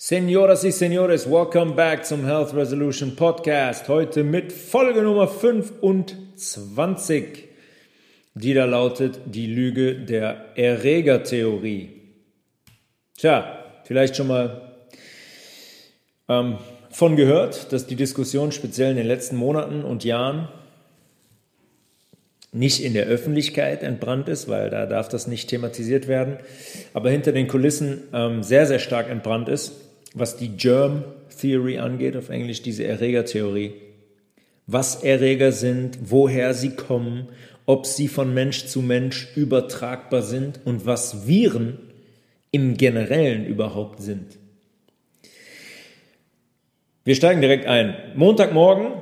[0.00, 3.88] Senoras y Senores, welcome back zum Health Resolution Podcast.
[3.88, 7.48] Heute mit Folge Nummer 25,
[8.34, 11.90] die da lautet die Lüge der Erregertheorie.
[13.16, 14.76] Tja, vielleicht schon mal
[16.28, 16.58] ähm,
[16.90, 20.46] von gehört, dass die Diskussion speziell in den letzten Monaten und Jahren
[22.52, 26.36] nicht in der Öffentlichkeit entbrannt ist, weil da darf das nicht thematisiert werden,
[26.94, 31.04] aber hinter den Kulissen ähm, sehr, sehr stark entbrannt ist was die Germ
[31.40, 33.74] Theory angeht, auf Englisch diese Erregertheorie.
[34.66, 37.28] Was Erreger sind, woher sie kommen,
[37.66, 41.78] ob sie von Mensch zu Mensch übertragbar sind und was Viren
[42.50, 44.38] im Generellen überhaupt sind.
[47.04, 47.94] Wir steigen direkt ein.
[48.16, 48.92] Montagmorgen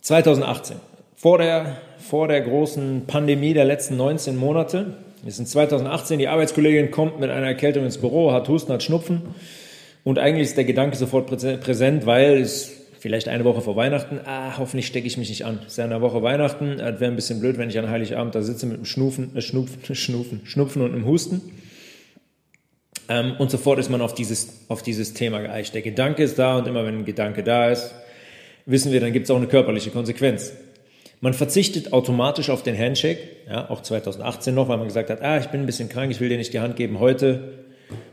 [0.00, 0.76] 2018,
[1.16, 4.96] vor der, vor der großen Pandemie der letzten 19 Monate.
[5.22, 9.22] Wir sind 2018, die Arbeitskollegin kommt mit einer Erkältung ins Büro, hat Husten, hat Schnupfen
[10.04, 14.58] und eigentlich ist der Gedanke sofort präsent, weil es vielleicht eine Woche vor Weihnachten, ah,
[14.58, 15.60] hoffentlich stecke ich mich nicht an.
[15.62, 18.42] Es ist ja eine Woche Weihnachten, wäre ein bisschen blöd, wenn ich an Heiligabend da
[18.42, 21.40] sitze mit einem Schnufen, äh, Schnupfen, Schnupfen, Schnupfen und einem Husten.
[23.08, 25.74] Ähm, und sofort ist man auf dieses, auf dieses Thema geeicht.
[25.74, 27.94] Der Gedanke ist da und immer wenn ein Gedanke da ist,
[28.66, 30.52] wissen wir, dann gibt es auch eine körperliche Konsequenz.
[31.20, 35.38] Man verzichtet automatisch auf den Handshake, ja, auch 2018 noch, weil man gesagt hat, ah,
[35.38, 36.98] ich bin ein bisschen krank, ich will dir nicht die Hand geben.
[36.98, 37.64] Heute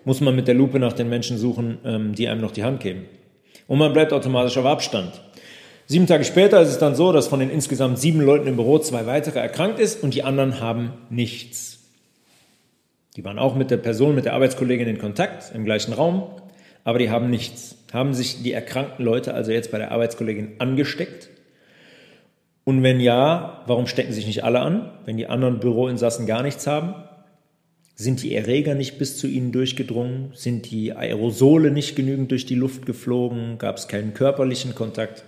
[0.05, 2.79] muss man mit der Lupe nach den Menschen suchen, ähm, die einem noch die Hand
[2.79, 3.05] geben.
[3.67, 5.21] Und man bleibt automatisch auf Abstand.
[5.85, 8.79] Sieben Tage später ist es dann so, dass von den insgesamt sieben Leuten im Büro
[8.79, 11.79] zwei weitere erkrankt ist und die anderen haben nichts.
[13.15, 16.23] Die waren auch mit der Person, mit der Arbeitskollegin in Kontakt, im gleichen Raum,
[16.83, 17.77] aber die haben nichts.
[17.93, 21.29] Haben sich die erkrankten Leute also jetzt bei der Arbeitskollegin angesteckt?
[22.65, 26.67] Und wenn ja, warum stecken sich nicht alle an, wenn die anderen Büroinsassen gar nichts
[26.67, 26.95] haben?
[27.99, 30.31] Sind die Erreger nicht bis zu ihnen durchgedrungen?
[30.35, 33.57] Sind die Aerosole nicht genügend durch die Luft geflogen?
[33.57, 35.25] Gab es keinen körperlichen Kontakt?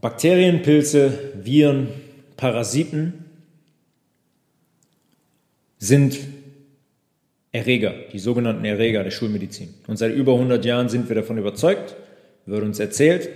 [0.00, 1.12] Bakterien, Pilze,
[1.42, 1.88] Viren,
[2.38, 3.26] Parasiten
[5.76, 6.18] sind
[7.52, 9.74] Erreger, die sogenannten Erreger der Schulmedizin.
[9.88, 11.96] Und seit über 100 Jahren sind wir davon überzeugt,
[12.46, 13.28] wird uns erzählt,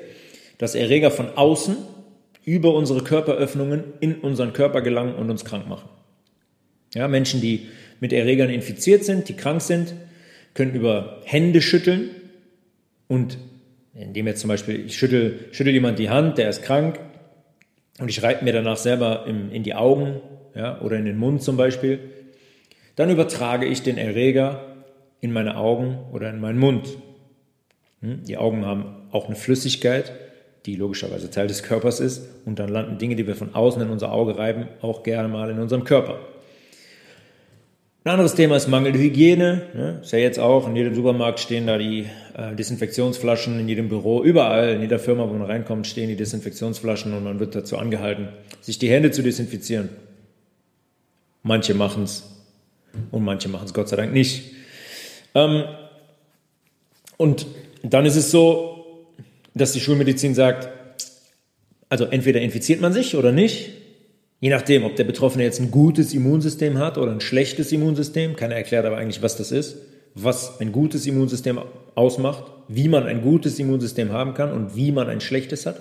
[0.57, 1.77] dass Erreger von außen
[2.45, 5.89] über unsere Körperöffnungen in unseren Körper gelangen und uns krank machen.
[6.95, 7.69] Ja, Menschen, die
[8.01, 9.95] mit Erregern infiziert sind, die krank sind,
[10.55, 12.11] können über Hände schütteln
[13.09, 13.39] und
[13.95, 16.99] indem jetzt zum Beispiel, ich schüttel, schüttel jemand die Hand, der ist krank
[17.99, 20.21] und ich reibe mir danach selber in, in die Augen
[20.55, 21.99] ja, oder in den Mund zum Beispiel,
[22.97, 24.77] dann übertrage ich den Erreger
[25.21, 26.89] in meine Augen oder in meinen Mund.
[28.01, 28.25] Hm?
[28.25, 30.13] Die Augen haben auch eine Flüssigkeit,
[30.67, 32.23] die logischerweise Teil des Körpers ist.
[32.45, 35.51] Und dann landen Dinge, die wir von außen in unser Auge reiben, auch gerne mal
[35.51, 36.19] in unserem Körper.
[38.05, 39.63] Ein anderes Thema ist mangelnde Hygiene.
[39.75, 40.01] Ne?
[40.03, 42.07] Ist ja jetzt auch, in jedem Supermarkt stehen da die
[42.37, 47.15] äh, Desinfektionsflaschen, in jedem Büro, überall, in jeder Firma, wo man reinkommt, stehen die Desinfektionsflaschen
[47.15, 48.29] und man wird dazu angehalten,
[48.61, 49.89] sich die Hände zu desinfizieren.
[51.45, 52.25] Manche machen es
[53.13, 54.53] und manche machen es Gott sei Dank nicht.
[55.37, 55.65] Ähm,
[57.17, 57.47] und
[57.85, 58.72] dann ist es so,
[59.55, 60.69] dass die Schulmedizin sagt,
[61.89, 63.71] also entweder infiziert man sich oder nicht,
[64.41, 68.55] je nachdem, ob der Betroffene jetzt ein gutes Immunsystem hat oder ein schlechtes Immunsystem, keiner
[68.55, 69.77] erklärt aber eigentlich, was das ist,
[70.15, 71.61] was ein gutes Immunsystem
[71.95, 75.81] ausmacht, wie man ein gutes Immunsystem haben kann und wie man ein schlechtes hat.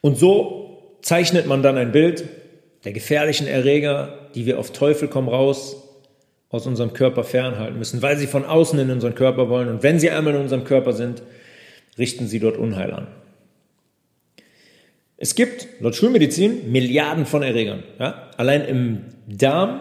[0.00, 2.24] Und so zeichnet man dann ein Bild
[2.84, 5.76] der gefährlichen Erreger, die wir auf Teufel komm raus
[6.48, 9.68] aus unserem Körper fernhalten müssen, weil sie von außen in unseren Körper wollen.
[9.68, 11.22] Und wenn sie einmal in unserem Körper sind,
[11.98, 13.06] richten sie dort Unheil an.
[15.16, 17.84] Es gibt laut Schulmedizin Milliarden von Erregern.
[18.00, 18.30] Ja?
[18.36, 19.80] Allein im Darm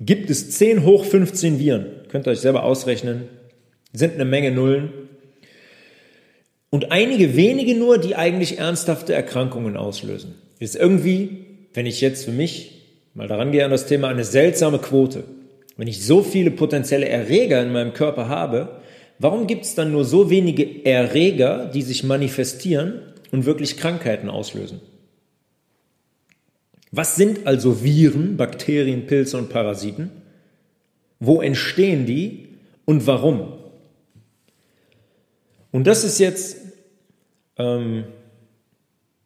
[0.00, 1.86] gibt es 10 hoch 15 Viren.
[2.08, 3.28] Könnt ihr euch selber ausrechnen.
[3.92, 4.92] Sind eine Menge Nullen.
[6.70, 10.36] Und einige wenige nur, die eigentlich ernsthafte Erkrankungen auslösen.
[10.58, 12.78] Ist irgendwie, wenn ich jetzt für mich
[13.14, 15.24] mal daran gehe an das Thema, eine seltsame Quote.
[15.76, 18.77] Wenn ich so viele potenzielle Erreger in meinem Körper habe,
[19.18, 24.80] Warum gibt es dann nur so wenige Erreger, die sich manifestieren und wirklich Krankheiten auslösen?
[26.92, 30.10] Was sind also Viren, Bakterien, Pilze und Parasiten?
[31.18, 32.48] Wo entstehen die
[32.84, 33.54] und warum?
[35.72, 36.58] Und das ist jetzt
[37.56, 38.04] ähm,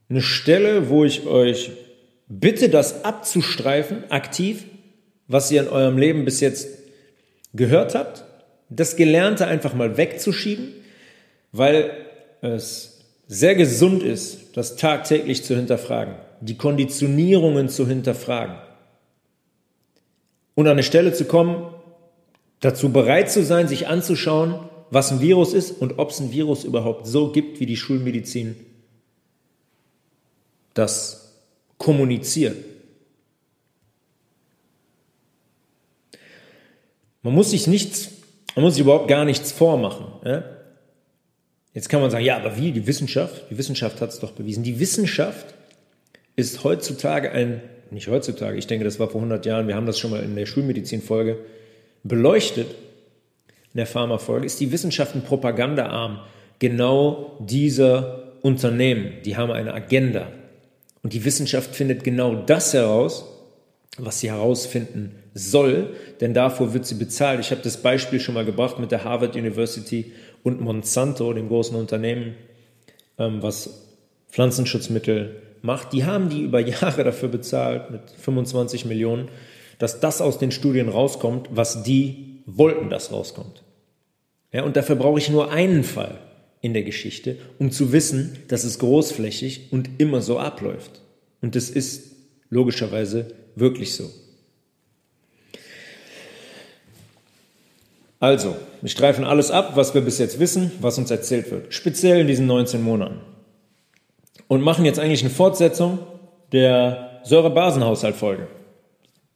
[0.08, 1.70] eine Stelle, wo ich euch
[2.28, 4.64] bitte, das abzustreifen, aktiv,
[5.28, 6.68] was ihr in eurem Leben bis jetzt
[7.52, 8.24] gehört habt
[8.76, 10.68] das Gelernte einfach mal wegzuschieben,
[11.52, 11.90] weil
[12.40, 18.56] es sehr gesund ist, das tagtäglich zu hinterfragen, die Konditionierungen zu hinterfragen
[20.54, 21.72] und an eine Stelle zu kommen,
[22.60, 26.64] dazu bereit zu sein, sich anzuschauen, was ein Virus ist und ob es ein Virus
[26.64, 28.56] überhaupt so gibt, wie die Schulmedizin
[30.74, 31.34] das
[31.78, 32.56] kommuniziert.
[37.22, 38.10] Man muss sich nichts,
[38.54, 40.06] man muss sich überhaupt gar nichts vormachen.
[40.24, 40.44] Ja?
[41.74, 42.72] Jetzt kann man sagen, ja, aber wie?
[42.72, 43.44] Die Wissenschaft?
[43.50, 44.62] Die Wissenschaft hat es doch bewiesen.
[44.62, 45.54] Die Wissenschaft
[46.36, 49.98] ist heutzutage ein, nicht heutzutage, ich denke, das war vor 100 Jahren, wir haben das
[49.98, 51.38] schon mal in der Schulmedizin-Folge
[52.04, 52.68] beleuchtet,
[53.72, 56.20] in der Pharma-Folge, ist die Wissenschaft ein Propagandaarm
[56.58, 59.14] genau dieser Unternehmen.
[59.24, 60.30] Die haben eine Agenda.
[61.02, 63.24] Und die Wissenschaft findet genau das heraus,
[63.98, 67.40] was sie herausfinden soll, denn davor wird sie bezahlt.
[67.40, 70.12] Ich habe das Beispiel schon mal gebracht mit der Harvard University
[70.42, 72.34] und Monsanto, dem großen Unternehmen,
[73.18, 73.88] ähm, was
[74.30, 75.92] Pflanzenschutzmittel macht.
[75.92, 79.28] Die haben die über Jahre dafür bezahlt, mit 25 Millionen,
[79.78, 83.62] dass das aus den Studien rauskommt, was die wollten, dass rauskommt.
[84.52, 86.18] Ja, und dafür brauche ich nur einen Fall
[86.60, 91.00] in der Geschichte, um zu wissen, dass es großflächig und immer so abläuft.
[91.40, 92.12] Und das ist
[92.50, 94.10] logischerweise wirklich so.
[98.22, 102.20] Also, wir streifen alles ab, was wir bis jetzt wissen, was uns erzählt wird, speziell
[102.20, 103.18] in diesen 19 Monaten.
[104.46, 105.98] Und machen jetzt eigentlich eine Fortsetzung
[106.52, 108.46] der Säurebasenhaushaltfolge,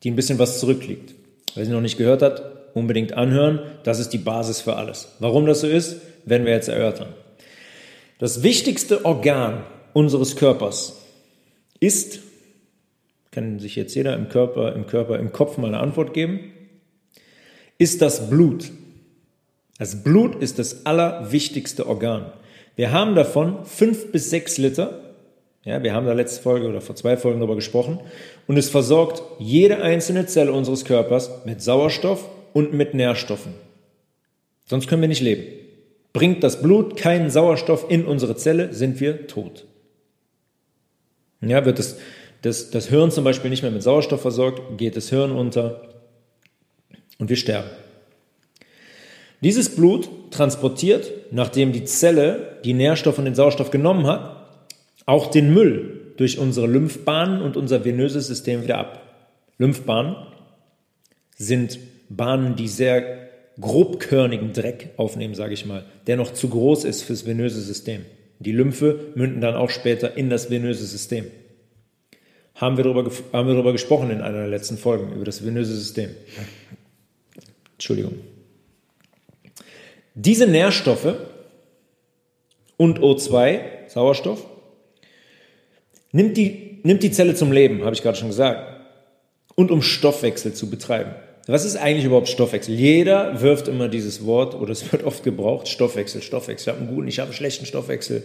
[0.04, 1.16] die ein bisschen was zurückliegt.
[1.56, 3.58] Wer sie noch nicht gehört hat, unbedingt anhören.
[3.82, 5.16] Das ist die Basis für alles.
[5.18, 7.08] Warum das so ist, werden wir jetzt erörtern.
[8.20, 10.94] Das wichtigste Organ unseres Körpers
[11.80, 12.20] ist,
[13.32, 16.52] kann sich jetzt jeder im Körper, im Körper, im Kopf mal eine Antwort geben,
[17.78, 18.70] ist das Blut.
[19.78, 22.32] Das Blut ist das allerwichtigste Organ.
[22.76, 25.00] Wir haben davon fünf bis sechs Liter.
[25.64, 28.00] Ja, wir haben da letzte Folge oder vor zwei Folgen darüber gesprochen.
[28.46, 33.54] Und es versorgt jede einzelne Zelle unseres Körpers mit Sauerstoff und mit Nährstoffen.
[34.64, 35.44] Sonst können wir nicht leben.
[36.12, 39.66] Bringt das Blut keinen Sauerstoff in unsere Zelle, sind wir tot.
[41.42, 41.98] Ja, wird das,
[42.42, 45.82] das, das Hirn zum Beispiel nicht mehr mit Sauerstoff versorgt, geht das Hirn unter,
[47.18, 47.70] und wir sterben.
[49.42, 54.48] Dieses Blut transportiert, nachdem die Zelle die Nährstoffe und den Sauerstoff genommen hat,
[55.04, 59.02] auch den Müll durch unsere Lymphbahnen und unser venöses System wieder ab.
[59.58, 60.16] Lymphbahnen
[61.36, 61.78] sind
[62.08, 63.28] Bahnen, die sehr
[63.60, 68.04] grobkörnigen Dreck aufnehmen, sage ich mal, der noch zu groß ist fürs venöse System.
[68.38, 71.26] Die Lymphe münden dann auch später in das venöse System.
[72.54, 75.74] Haben wir darüber, haben wir darüber gesprochen in einer der letzten Folgen, über das venöse
[75.74, 76.10] System.
[77.76, 78.14] Entschuldigung.
[80.14, 81.14] Diese Nährstoffe
[82.78, 84.46] und O2, Sauerstoff,
[86.12, 88.80] nimmt die, nimmt die Zelle zum Leben, habe ich gerade schon gesagt,
[89.54, 91.14] und um Stoffwechsel zu betreiben.
[91.46, 92.74] Was ist eigentlich überhaupt Stoffwechsel?
[92.74, 96.70] Jeder wirft immer dieses Wort, oder es wird oft gebraucht, Stoffwechsel, Stoffwechsel.
[96.70, 98.22] Ich habe einen guten, ich habe einen schlechten Stoffwechsel.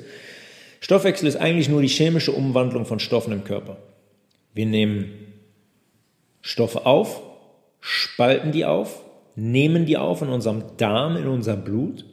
[0.80, 3.78] Stoffwechsel ist eigentlich nur die chemische Umwandlung von Stoffen im Körper.
[4.54, 5.12] Wir nehmen
[6.42, 7.22] Stoffe auf,
[7.82, 9.02] spalten die auf
[9.36, 12.06] nehmen die auf in unserem Darm, in unserem Blut.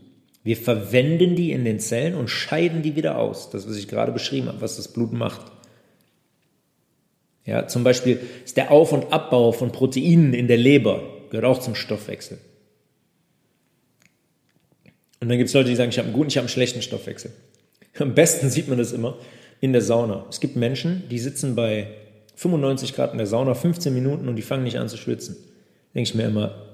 [0.44, 3.50] Wir verwenden die in den Zellen und scheiden die wieder aus.
[3.50, 5.40] Das, was ich gerade beschrieben habe, was das Blut macht.
[7.44, 11.60] Ja, zum Beispiel ist der Auf- und Abbau von Proteinen in der Leber, gehört auch
[11.60, 12.38] zum Stoffwechsel.
[15.20, 16.82] Und dann gibt es Leute, die sagen, ich habe einen guten, ich habe einen schlechten
[16.82, 17.32] Stoffwechsel.
[17.98, 19.16] Am besten sieht man das immer
[19.60, 20.26] in der Sauna.
[20.28, 21.88] Es gibt Menschen, die sitzen bei
[22.36, 25.36] 95 Grad in der Sauna 15 Minuten und die fangen nicht an zu schwitzen.
[25.94, 26.67] denke ich mir immer,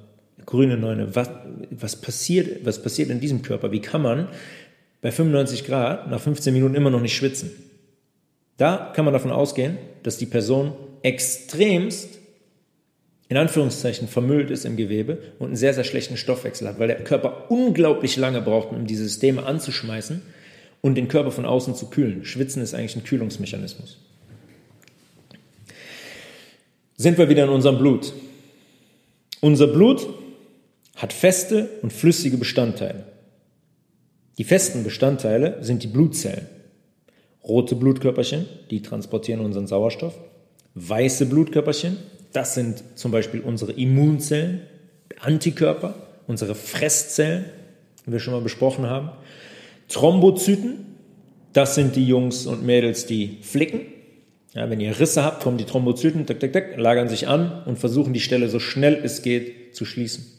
[0.46, 1.30] grüne Neune, was,
[1.70, 3.72] was, passiert, was passiert in diesem Körper?
[3.72, 4.28] Wie kann man
[5.00, 7.50] bei 95 Grad nach 15 Minuten immer noch nicht schwitzen?
[8.56, 10.72] Da kann man davon ausgehen, dass die Person
[11.02, 12.18] extremst
[13.28, 17.02] in Anführungszeichen vermüllt ist im Gewebe und einen sehr, sehr schlechten Stoffwechsel hat, weil der
[17.02, 20.22] Körper unglaublich lange braucht, um diese Systeme anzuschmeißen
[20.82, 22.24] und den Körper von außen zu kühlen.
[22.24, 23.98] Schwitzen ist eigentlich ein Kühlungsmechanismus.
[26.96, 28.12] Sind wir wieder in unserem Blut.
[29.40, 30.06] Unser Blut
[30.96, 33.04] hat feste und flüssige Bestandteile.
[34.38, 36.46] Die festen Bestandteile sind die Blutzellen.
[37.46, 40.14] Rote Blutkörperchen, die transportieren unseren Sauerstoff.
[40.74, 41.98] Weiße Blutkörperchen,
[42.32, 44.62] das sind zum Beispiel unsere Immunzellen,
[45.20, 45.94] Antikörper,
[46.26, 47.44] unsere Fresszellen,
[48.06, 49.10] die wir schon mal besprochen haben.
[49.88, 50.86] Thrombozyten,
[51.52, 53.82] das sind die Jungs und Mädels, die flicken.
[54.54, 57.78] Ja, wenn ihr Risse habt, kommen die Thrombozyten, tak, tak, tak, lagern sich an und
[57.78, 60.33] versuchen die Stelle so schnell es geht zu schließen.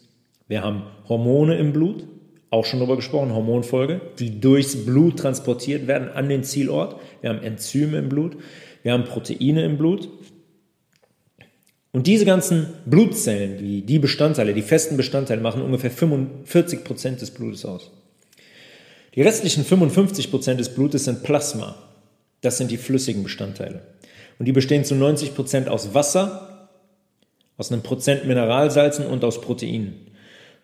[0.47, 2.07] Wir haben Hormone im Blut,
[2.49, 6.99] auch schon darüber gesprochen, Hormonfolge, die durchs Blut transportiert werden an den Zielort.
[7.21, 8.37] Wir haben Enzyme im Blut,
[8.83, 10.09] wir haben Proteine im Blut.
[11.91, 17.31] Und diese ganzen Blutzellen, die, die Bestandteile, die festen Bestandteile, machen ungefähr 45 Prozent des
[17.31, 17.91] Blutes aus.
[19.15, 21.75] Die restlichen 55 Prozent des Blutes sind Plasma.
[22.41, 23.81] Das sind die flüssigen Bestandteile.
[24.37, 26.69] Und die bestehen zu 90 Prozent aus Wasser,
[27.57, 29.95] aus einem Prozent Mineralsalzen und aus Proteinen.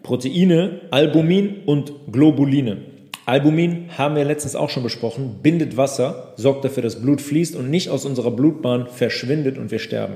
[0.03, 2.77] Proteine, Albumin und Globuline.
[3.25, 7.69] Albumin haben wir letztens auch schon besprochen, bindet Wasser, sorgt dafür, dass Blut fließt und
[7.69, 10.15] nicht aus unserer Blutbahn verschwindet und wir sterben.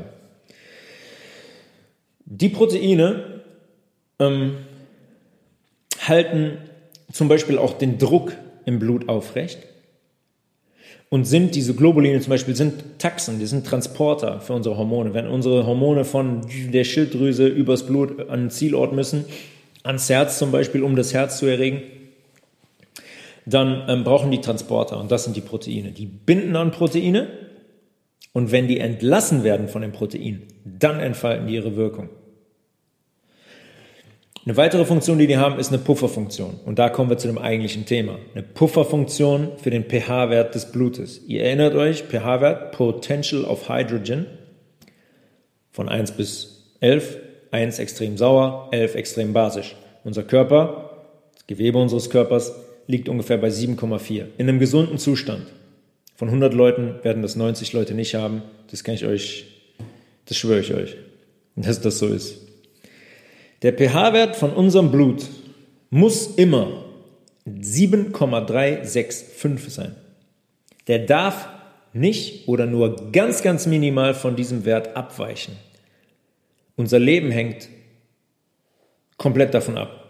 [2.25, 3.41] Die Proteine
[4.19, 4.57] ähm,
[5.99, 6.57] halten
[7.11, 8.33] zum Beispiel auch den Druck
[8.65, 9.59] im Blut aufrecht
[11.09, 15.13] und sind diese Globuline zum Beispiel sind Taxen, die sind Transporter für unsere Hormone.
[15.13, 16.41] Wenn unsere Hormone von
[16.73, 19.25] der Schilddrüse übers Blut an den Zielort müssen,
[19.85, 21.81] ans Herz zum Beispiel, um das Herz zu erregen,
[23.45, 25.91] dann ähm, brauchen die Transporter und das sind die Proteine.
[25.91, 27.27] Die binden an Proteine
[28.33, 32.09] und wenn die entlassen werden von den Proteinen, dann entfalten die ihre Wirkung.
[34.45, 36.59] Eine weitere Funktion, die die haben, ist eine Pufferfunktion.
[36.65, 38.19] Und da kommen wir zu dem eigentlichen Thema.
[38.35, 41.21] Eine Pufferfunktion für den pH-Wert des Blutes.
[41.25, 44.27] Ihr erinnert euch, pH-Wert, Potential of Hydrogen,
[45.71, 47.17] von 1 bis 11.
[47.55, 49.77] 1 extrem sauer, 11 extrem basisch.
[50.03, 50.89] Unser Körper,
[51.33, 52.53] das Gewebe unseres Körpers,
[52.85, 54.25] liegt ungefähr bei 7,4.
[54.37, 55.47] In einem gesunden Zustand.
[56.17, 58.41] Von 100 Leuten werden das 90 Leute nicht haben.
[58.71, 59.45] Das kann ich euch,
[60.25, 60.97] das schwöre ich euch,
[61.55, 62.41] dass das so ist.
[63.61, 65.25] Der pH-Wert von unserem Blut
[65.89, 66.83] muss immer
[67.45, 69.95] 7,365 sein.
[70.87, 71.47] Der darf
[71.93, 75.55] nicht oder nur ganz, ganz minimal von diesem Wert abweichen.
[76.75, 77.69] Unser Leben hängt
[79.17, 80.01] komplett davon ab.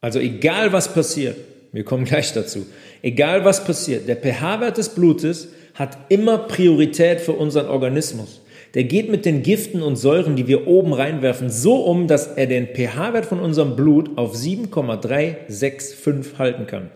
[0.00, 1.36] Also egal was passiert,
[1.72, 2.66] wir kommen gleich dazu,
[3.02, 8.42] egal was passiert, der pH-Wert des Blutes hat immer Priorität für unseren Organismus.
[8.74, 12.46] Der geht mit den Giften und Säuren, die wir oben reinwerfen, so um, dass er
[12.46, 16.90] den pH-Wert von unserem Blut auf 7,365 halten kann.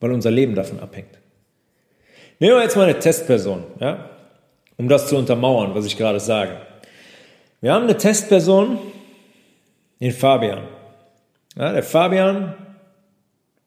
[0.00, 1.18] Weil unser Leben davon abhängt.
[2.40, 3.62] Nehmen wir jetzt mal eine Testperson.
[3.78, 4.10] Ja?
[4.76, 6.60] Um das zu untermauern, was ich gerade sage.
[7.60, 8.78] Wir haben eine Testperson,
[10.00, 10.64] den Fabian.
[11.56, 12.54] Ja, der Fabian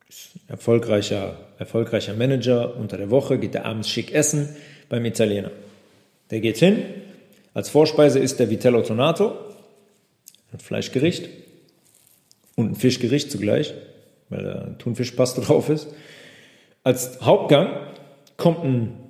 [0.08, 4.56] ist erfolgreicher, erfolgreicher Manager unter der Woche, geht er abends schick essen
[4.90, 5.52] beim Italiener.
[6.30, 6.84] Der geht hin,
[7.54, 9.36] als Vorspeise ist der Vitello Tonato,
[10.54, 11.30] ein Fleischgericht
[12.56, 13.74] und ein Fischgericht zugleich,
[14.30, 15.88] weil da Thunfischpaste drauf ist.
[16.84, 17.70] Als Hauptgang
[18.38, 19.07] kommt ein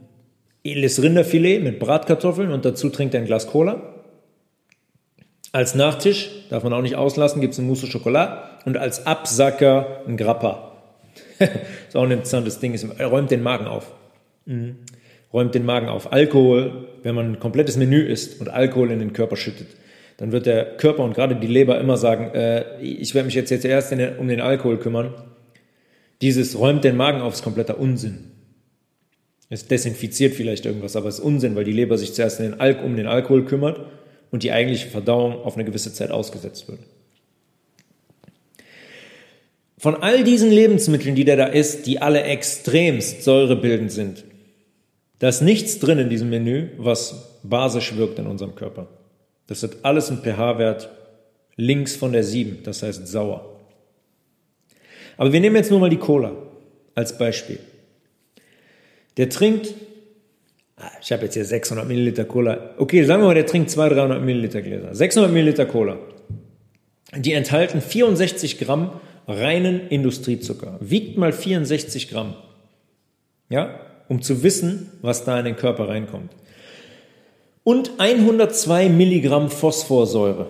[0.72, 3.94] edles Rinderfilet mit Bratkartoffeln und dazu trinkt er ein Glas Cola.
[5.52, 10.02] Als Nachtisch, darf man auch nicht auslassen, gibt es ein Mousse Chocolat und als Absacker
[10.08, 10.74] ein Grappa.
[11.40, 13.92] ist auch ein interessantes Ding, er räumt den Magen auf.
[14.46, 14.78] Mhm.
[15.34, 16.12] Räumt den Magen auf.
[16.12, 19.68] Alkohol, wenn man ein komplettes Menü isst und Alkohol in den Körper schüttet,
[20.18, 23.50] dann wird der Körper und gerade die Leber immer sagen, äh, ich werde mich jetzt,
[23.50, 25.14] jetzt erst um den Alkohol kümmern.
[26.22, 28.32] Dieses räumt den Magen auf ist kompletter Unsinn.
[29.50, 32.84] Es desinfiziert vielleicht irgendwas, aber es ist Unsinn, weil die Leber sich zuerst den Alk
[32.84, 33.80] um den Alkohol kümmert
[34.32, 36.80] und die eigentliche Verdauung auf eine gewisse Zeit ausgesetzt wird.
[39.78, 44.26] Von all diesen Lebensmitteln, die der da isst, die alle extremst säurebildend sind,
[45.20, 48.88] da ist nichts drin in diesem Menü, was basisch wirkt in unserem Körper.
[49.48, 50.90] Das hat alles einen pH-Wert
[51.56, 53.60] links von der 7, das heißt sauer.
[55.16, 56.34] Aber wir nehmen jetzt nur mal die Cola
[56.94, 57.60] als Beispiel.
[59.18, 59.74] Der trinkt,
[60.78, 62.76] ah, ich habe jetzt hier 600 Milliliter Cola.
[62.78, 64.94] Okay, sagen wir mal, der trinkt 200, 300 Milliliter Gläser.
[64.94, 65.98] 600 Milliliter Cola.
[67.16, 68.92] Die enthalten 64 Gramm
[69.28, 70.78] reinen Industriezucker.
[70.80, 72.36] Wiegt mal 64 Gramm.
[73.50, 76.32] Ja, um zu wissen, was da in den Körper reinkommt.
[77.64, 80.48] Und 102 Milligramm Phosphorsäure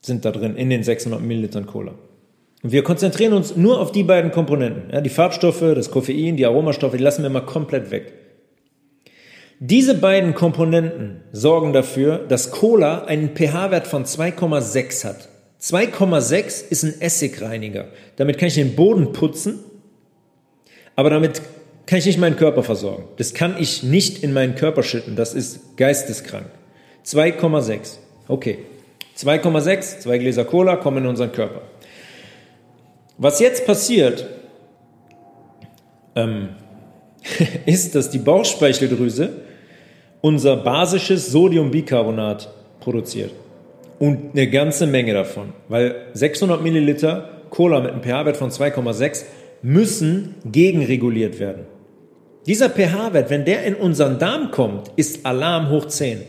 [0.00, 1.94] sind da drin in den 600 Millilitern Cola.
[2.70, 4.90] Wir konzentrieren uns nur auf die beiden Komponenten.
[4.92, 8.12] Ja, die Farbstoffe, das Koffein, die Aromastoffe, die lassen wir mal komplett weg.
[9.58, 15.28] Diese beiden Komponenten sorgen dafür, dass Cola einen pH-Wert von 2,6 hat.
[15.60, 17.88] 2,6 ist ein Essigreiniger.
[18.16, 19.60] Damit kann ich den Boden putzen,
[20.94, 21.40] aber damit
[21.86, 23.04] kann ich nicht meinen Körper versorgen.
[23.16, 25.16] Das kann ich nicht in meinen Körper schütten.
[25.16, 26.46] Das ist geisteskrank.
[27.06, 27.96] 2,6.
[28.28, 28.58] Okay.
[29.16, 31.62] 2,6, zwei Gläser Cola kommen in unseren Körper.
[33.18, 34.26] Was jetzt passiert,
[36.14, 36.50] ähm,
[37.66, 39.30] ist, dass die Bauchspeicheldrüse
[40.20, 42.48] unser basisches Sodiumbicarbonat
[42.80, 43.32] produziert.
[43.98, 45.52] Und eine ganze Menge davon.
[45.68, 49.24] Weil 600 Milliliter Cola mit einem pH-Wert von 2,6
[49.62, 51.66] müssen gegenreguliert werden.
[52.46, 56.22] Dieser pH-Wert, wenn der in unseren Darm kommt, ist Alarm hoch 10.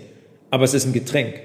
[0.50, 1.36] Aber es ist ein Getränk.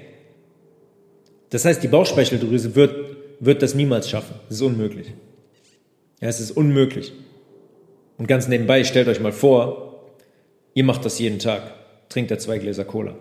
[1.51, 2.95] Das heißt, die Bauchspeicheldrüse wird,
[3.39, 4.35] wird das niemals schaffen.
[4.49, 5.13] Das ist unmöglich.
[6.21, 7.13] Ja, es ist unmöglich.
[8.17, 10.13] Und ganz nebenbei, stellt euch mal vor,
[10.73, 11.73] ihr macht das jeden Tag.
[12.09, 13.15] Trinkt da zwei Gläser Cola.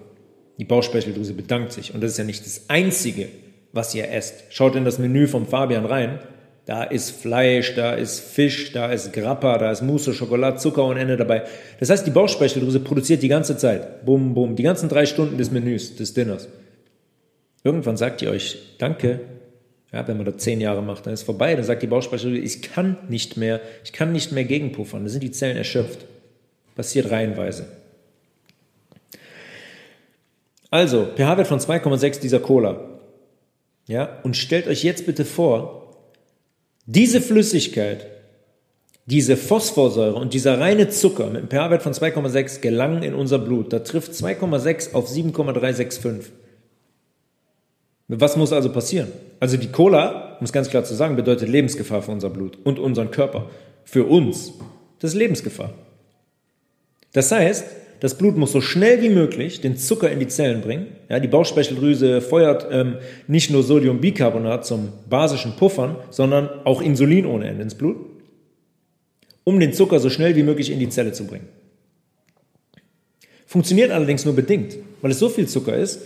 [0.59, 1.95] Die Bauchspeicheldrüse bedankt sich.
[1.95, 3.29] Und das ist ja nicht das Einzige,
[3.73, 4.45] was ihr esst.
[4.51, 6.21] Schaut in das Menü vom Fabian rein.
[6.67, 10.97] Da ist Fleisch, da ist Fisch, da ist Grappa, da ist Mousse, Schokolade, Zucker und
[10.97, 11.43] Ende dabei.
[11.79, 14.07] Das heißt, die Bauchspeicheldrüse produziert die ganze Zeit.
[14.07, 16.49] Bum, bum, die ganzen drei Stunden des Menüs, des Dinners.
[17.65, 19.21] Irgendwann sagt ihr euch, danke.
[19.95, 21.55] Ja, wenn man das zehn Jahre macht, dann ist es vorbei.
[21.55, 25.05] Dann sagt die Bauchspeicheldrüse, ich kann nicht mehr, ich kann nicht mehr gegenpuffern.
[25.05, 26.05] Da sind die Zellen erschöpft.
[26.75, 27.67] Passiert reihenweise.
[30.69, 32.81] Also, pH-Wert von 2,6 dieser Cola.
[33.87, 35.95] Ja, und stellt euch jetzt bitte vor,
[36.87, 38.09] diese Flüssigkeit,
[39.07, 43.73] diese Phosphorsäure und dieser reine Zucker mit einem pH-Wert von 2,6 gelangen in unser Blut.
[43.73, 46.33] Da trifft 2,6 auf 7,365.
[48.09, 49.09] Was muss also passieren?
[49.41, 52.79] Also die Cola, um es ganz klar zu sagen, bedeutet Lebensgefahr für unser Blut und
[52.79, 53.51] unseren Körper.
[53.85, 54.53] Für uns,
[54.99, 55.73] das ist Lebensgefahr.
[57.13, 57.65] Das heißt,
[58.01, 60.89] das Blut muss so schnell wie möglich den Zucker in die Zellen bringen.
[61.09, 62.97] Ja, die Bauchspeicheldrüse feuert ähm,
[63.29, 67.97] nicht nur Sodiumbicarbonat zum basischen Puffern, sondern auch Insulin ohne Ende ins Blut,
[69.45, 71.49] um den Zucker so schnell wie möglich in die Zelle zu bringen.
[73.47, 76.03] Funktioniert allerdings nur bedingt, weil es so viel Zucker ist,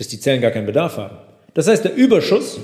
[0.00, 1.18] dass die Zellen gar keinen Bedarf haben.
[1.52, 2.58] Das heißt, der Überschuss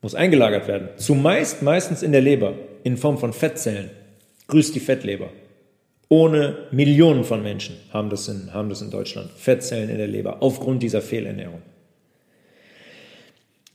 [0.00, 0.88] muss eingelagert werden.
[0.96, 3.90] Zumeist meistens in der Leber in Form von Fettzellen.
[4.46, 5.28] Grüßt die Fettleber.
[6.08, 9.30] Ohne Millionen von Menschen haben das, in, haben das in Deutschland.
[9.36, 11.62] Fettzellen in der Leber aufgrund dieser Fehlernährung.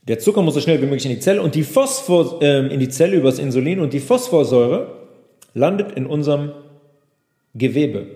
[0.08, 2.80] Der Zucker muss so schnell wie möglich in die Zelle und die Phosphor, äh, in
[2.80, 5.08] die Zelle übers Insulin und die Phosphorsäure
[5.52, 6.52] landet in unserem
[7.54, 8.06] Gewebe.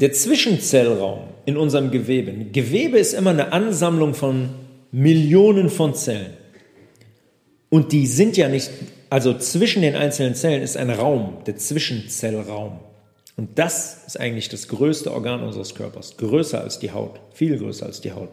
[0.00, 2.32] Der Zwischenzellraum in unserem Gewebe.
[2.52, 4.50] Gewebe ist immer eine Ansammlung von
[4.92, 6.34] Millionen von Zellen.
[7.68, 8.70] Und die sind ja nicht
[9.10, 12.80] also zwischen den einzelnen Zellen ist ein Raum, der Zwischenzellraum.
[13.36, 16.16] Und das ist eigentlich das größte Organ unseres Körpers.
[16.16, 17.20] Größer als die Haut.
[17.32, 18.30] Viel größer als die Haut.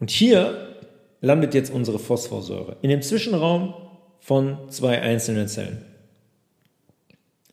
[0.00, 0.76] Und hier
[1.20, 2.76] landet jetzt unsere Phosphorsäure.
[2.82, 3.74] In dem Zwischenraum
[4.20, 5.84] von zwei einzelnen Zellen.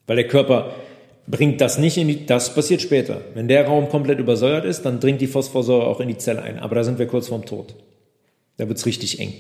[0.08, 0.74] Weil der Körper
[1.28, 3.22] bringt das nicht in die, das passiert später.
[3.34, 6.60] Wenn der Raum komplett übersäuert ist, dann dringt die Phosphorsäure auch in die Zelle ein.
[6.60, 7.76] Aber da sind wir kurz vorm Tod.
[8.58, 9.34] Da wird es richtig eng.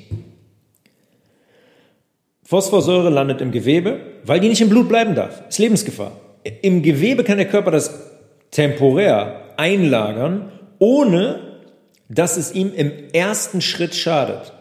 [2.43, 5.43] Phosphorsäure landet im Gewebe, weil die nicht im Blut bleiben darf.
[5.49, 6.19] Ist Lebensgefahr.
[6.61, 8.11] Im Gewebe kann der Körper das
[8.51, 11.59] temporär einlagern, ohne
[12.07, 14.53] dass es ihm im ersten Schritt schadet.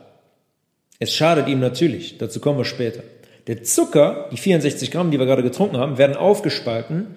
[0.98, 3.02] Es schadet ihm natürlich, dazu kommen wir später.
[3.46, 7.16] Der Zucker, die 64 Gramm, die wir gerade getrunken haben, werden aufgespalten,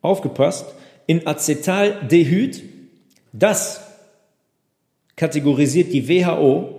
[0.00, 0.74] aufgepasst,
[1.06, 2.62] in Acetaldehyd.
[3.32, 3.82] Das
[5.16, 6.76] kategorisiert die WHO,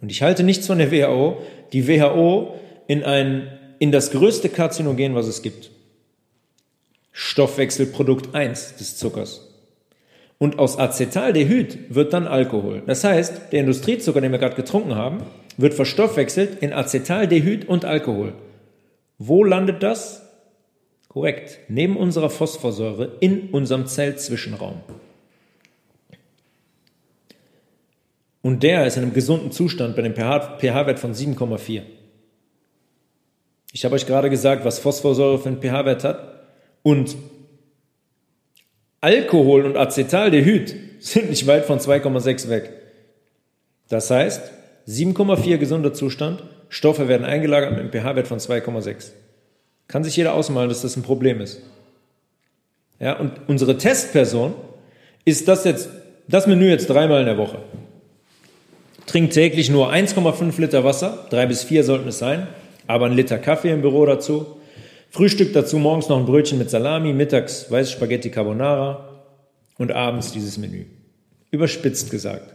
[0.00, 1.38] und ich halte nichts von der WHO,
[1.72, 2.54] die WHO
[2.86, 5.70] in, ein, in das größte Karzinogen, was es gibt.
[7.12, 9.48] Stoffwechselprodukt 1 des Zuckers.
[10.38, 12.82] Und aus Acetaldehyd wird dann Alkohol.
[12.86, 15.22] Das heißt, der Industriezucker, den wir gerade getrunken haben,
[15.60, 18.34] wird verstoffwechselt in Acetaldehyd und Alkohol.
[19.18, 20.22] Wo landet das?
[21.08, 24.80] Korrekt, neben unserer Phosphorsäure in unserem Zellzwischenraum.
[28.42, 31.82] Und der ist in einem gesunden Zustand bei dem pH-Wert von 7,4.
[33.72, 36.46] Ich habe euch gerade gesagt, was Phosphorsäure für einen pH-Wert hat.
[36.82, 37.16] Und
[39.00, 42.72] Alkohol und Acetaldehyd sind nicht weit von 2,6 weg.
[43.88, 49.10] Das heißt, 7,4 gesunder Zustand, Stoffe werden eingelagert mit einem pH-Wert von 2,6.
[49.88, 51.60] Kann sich jeder ausmalen, dass das ein Problem ist.
[53.00, 54.54] Ja, und unsere Testperson
[55.24, 55.88] ist das jetzt,
[56.28, 57.58] das Menü jetzt dreimal in der Woche.
[59.06, 62.46] Trinkt täglich nur 1,5 Liter Wasser, drei bis vier sollten es sein,
[62.86, 64.58] aber ein Liter Kaffee im Büro dazu.
[65.10, 69.08] Frühstück dazu morgens noch ein Brötchen mit Salami, mittags weiße Spaghetti Carbonara
[69.78, 70.84] und abends dieses Menü.
[71.50, 72.54] Überspitzt gesagt.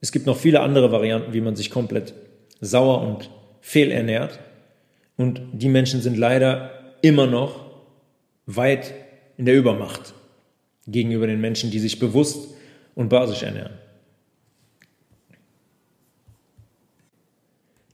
[0.00, 2.14] Es gibt noch viele andere Varianten, wie man sich komplett
[2.60, 3.30] sauer und
[3.60, 4.38] fehlernährt.
[5.16, 6.70] Und die Menschen sind leider
[7.02, 7.66] immer noch
[8.46, 8.94] weit
[9.36, 10.14] in der Übermacht
[10.86, 12.54] gegenüber den Menschen, die sich bewusst
[12.94, 13.72] und basisch ernähren.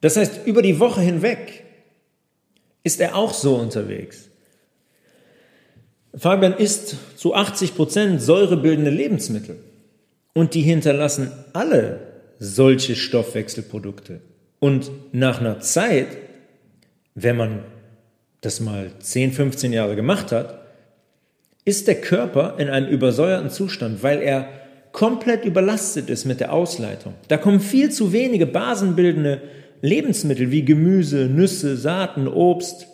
[0.01, 1.65] Das heißt, über die Woche hinweg
[2.83, 4.29] ist er auch so unterwegs.
[6.15, 9.59] Fabian isst zu 80 Prozent säurebildende Lebensmittel
[10.35, 12.01] und die hinterlassen alle
[12.39, 14.21] solche Stoffwechselprodukte.
[14.59, 16.09] Und nach einer Zeit,
[17.15, 17.61] wenn man
[18.41, 20.63] das mal 10, 15 Jahre gemacht hat,
[21.65, 24.49] ist der Körper in einem übersäuerten Zustand, weil er
[24.91, 27.15] komplett überlastet ist mit der Ausleitung.
[27.29, 29.41] Da kommen viel zu wenige basenbildende
[29.81, 32.87] Lebensmittel wie Gemüse, Nüsse, Saaten, Obst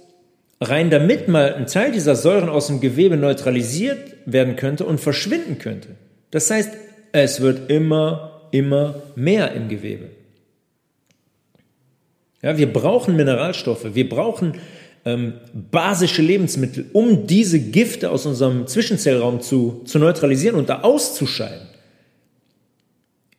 [0.61, 5.59] rein, damit mal ein Teil dieser Säuren aus dem Gewebe neutralisiert werden könnte und verschwinden
[5.59, 5.89] könnte.
[6.31, 6.71] Das heißt,
[7.13, 10.11] es wird immer, immer mehr im Gewebe.
[12.43, 14.55] Ja, wir brauchen Mineralstoffe, wir brauchen
[15.05, 21.67] ähm, basische Lebensmittel, um diese Gifte aus unserem Zwischenzellraum zu, zu neutralisieren und da auszuscheiden.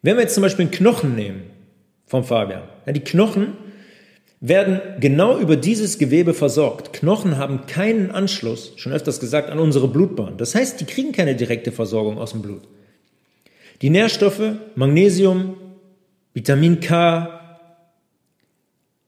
[0.01, 1.43] Wenn wir jetzt zum Beispiel einen Knochen nehmen
[2.05, 3.53] vom Fabian, ja, die Knochen
[4.41, 6.93] werden genau über dieses Gewebe versorgt.
[6.93, 10.38] Knochen haben keinen Anschluss, schon öfters gesagt, an unsere Blutbahn.
[10.38, 12.62] Das heißt, die kriegen keine direkte Versorgung aus dem Blut.
[13.81, 14.41] Die Nährstoffe,
[14.75, 15.55] Magnesium,
[16.33, 17.39] Vitamin K,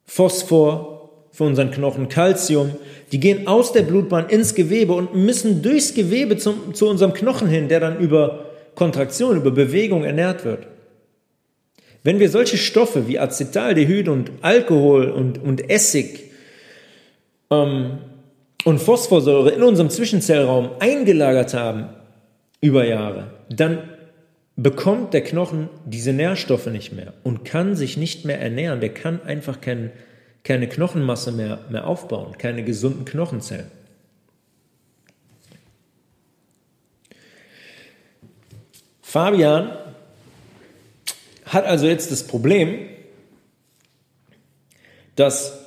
[0.06, 2.72] Phosphor für unseren Knochen, Calcium,
[3.12, 7.48] die gehen aus der Blutbahn ins Gewebe und müssen durchs Gewebe zum, zu unserem Knochen
[7.48, 10.68] hin, der dann über Kontraktion, über Bewegung ernährt wird.
[12.04, 16.32] Wenn wir solche Stoffe wie Acetaldehyd und Alkohol und, und Essig
[17.52, 18.00] ähm,
[18.64, 21.90] und Phosphorsäure in unserem Zwischenzellraum eingelagert haben
[22.60, 23.80] über Jahre, dann
[24.62, 28.80] bekommt der Knochen diese Nährstoffe nicht mehr und kann sich nicht mehr ernähren.
[28.80, 29.92] Der kann einfach kein,
[30.44, 33.72] keine Knochenmasse mehr, mehr aufbauen, keine gesunden Knochenzellen.
[39.02, 39.72] Fabian
[41.46, 42.88] hat also jetzt das Problem,
[45.16, 45.61] dass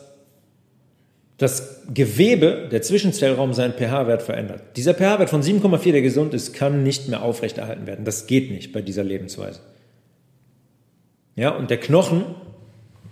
[1.45, 4.63] das Gewebe, der Zwischenzellraum, seinen pH-Wert verändert.
[4.77, 8.07] Dieser pH-Wert von 7,4, der gesund ist, kann nicht mehr aufrechterhalten werden.
[8.07, 9.61] Das geht nicht bei dieser Lebensweise.
[11.37, 12.25] Ja, und der Knochen,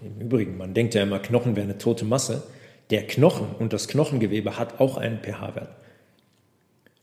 [0.01, 2.43] im Übrigen, man denkt ja immer, Knochen wäre eine tote Masse.
[2.89, 5.69] Der Knochen und das Knochengewebe hat auch einen pH-Wert.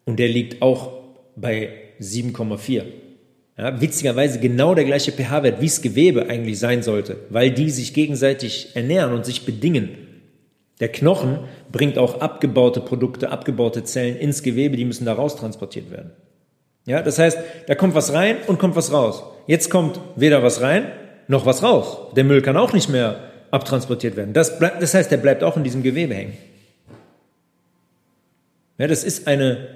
[0.05, 0.93] Und der liegt auch
[1.35, 1.69] bei
[2.01, 2.85] 7,4.
[3.55, 7.93] Ja, witzigerweise genau der gleiche pH-Wert, wie das Gewebe eigentlich sein sollte, weil die sich
[7.93, 10.08] gegenseitig ernähren und sich bedingen.
[10.79, 11.39] Der Knochen
[11.71, 16.11] bringt auch abgebaute Produkte, abgebaute Zellen ins Gewebe, die müssen da raus transportiert werden.
[16.85, 17.37] Ja, das heißt,
[17.67, 19.23] da kommt was rein und kommt was raus.
[19.47, 20.91] Jetzt kommt weder was rein
[21.27, 22.13] noch was raus.
[22.15, 23.19] Der Müll kann auch nicht mehr
[23.51, 24.33] abtransportiert werden.
[24.33, 26.37] Das, bleibt, das heißt, der bleibt auch in diesem Gewebe hängen.
[28.77, 29.67] Ja, das ist eine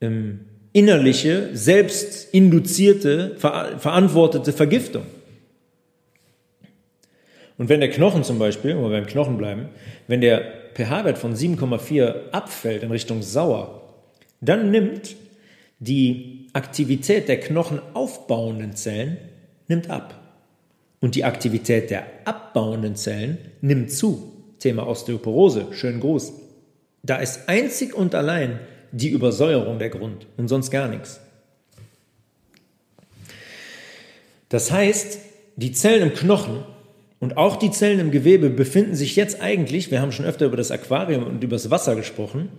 [0.00, 0.40] ähm,
[0.72, 5.06] innerliche, selbstinduzierte, ver verantwortete Vergiftung.
[7.58, 9.68] Und wenn der Knochen zum Beispiel, wo wir beim Knochen bleiben,
[10.08, 10.42] wenn der
[10.74, 13.82] pH-Wert von 7,4 abfällt in Richtung sauer,
[14.40, 15.16] dann nimmt
[15.78, 19.18] die Aktivität der knochenaufbauenden Zellen
[19.68, 20.20] nimmt ab.
[21.00, 24.32] Und die Aktivität der abbauenden Zellen nimmt zu.
[24.58, 26.32] Thema Osteoporose, schönen Gruß.
[27.02, 28.58] Da ist einzig und allein
[28.92, 31.20] die Übersäuerung der Grund und sonst gar nichts.
[34.48, 35.18] Das heißt,
[35.56, 36.64] die Zellen im Knochen
[37.18, 40.56] und auch die Zellen im Gewebe befinden sich jetzt eigentlich, wir haben schon öfter über
[40.56, 42.50] das Aquarium und über das Wasser gesprochen,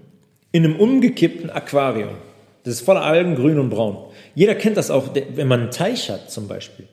[0.52, 2.16] in einem umgekippten Aquarium.
[2.64, 3.98] Das ist voller Algen, grün und braun.
[4.36, 6.88] Jeder kennt das auch, wenn man einen Teich hat zum Beispiel.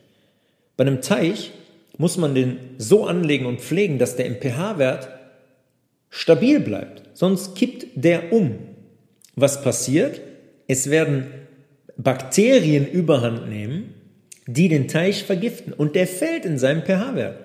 [0.77, 1.53] Bei einem Teich
[1.97, 5.09] muss man den so anlegen und pflegen, dass der im pH-Wert
[6.11, 7.03] stabil bleibt.
[7.15, 8.59] Sonst kippt der um.
[9.37, 10.21] Was passiert?
[10.69, 11.27] Es werden
[11.97, 13.95] Bakterien überhand nehmen,
[14.47, 17.44] die den Teich vergiften und der fällt in seinem pH-Wert.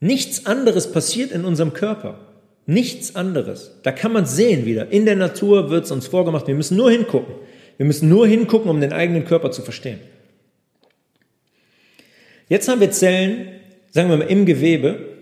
[0.00, 2.20] Nichts anderes passiert in unserem Körper.
[2.66, 3.72] Nichts anderes.
[3.82, 4.90] Da kann man sehen wieder.
[4.90, 6.46] In der Natur wird es uns vorgemacht.
[6.46, 7.34] Wir müssen nur hingucken.
[7.78, 10.00] Wir müssen nur hingucken, um den eigenen Körper zu verstehen.
[12.48, 13.48] Jetzt haben wir Zellen,
[13.90, 15.16] sagen wir mal im Gewebe.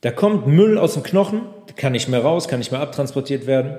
[0.00, 1.42] Da kommt Müll aus dem Knochen,
[1.76, 3.76] kann nicht mehr raus, kann nicht mehr abtransportiert werden.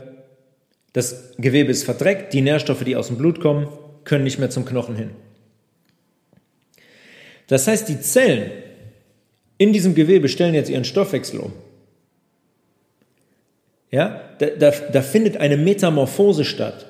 [0.94, 3.68] Das Gewebe ist verdreckt, die Nährstoffe, die aus dem Blut kommen,
[4.04, 5.12] können nicht mehr zum Knochen hin.
[7.48, 8.52] Das heißt, die Zellen
[9.60, 11.54] in diesem Gewebe stellen jetzt ihren Stoffwechsel um.
[13.92, 16.88] Ja, da, da, da findet eine Metamorphose statt.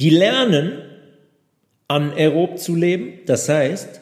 [0.00, 0.82] Die lernen,
[1.88, 4.00] anaerob zu leben, das heißt,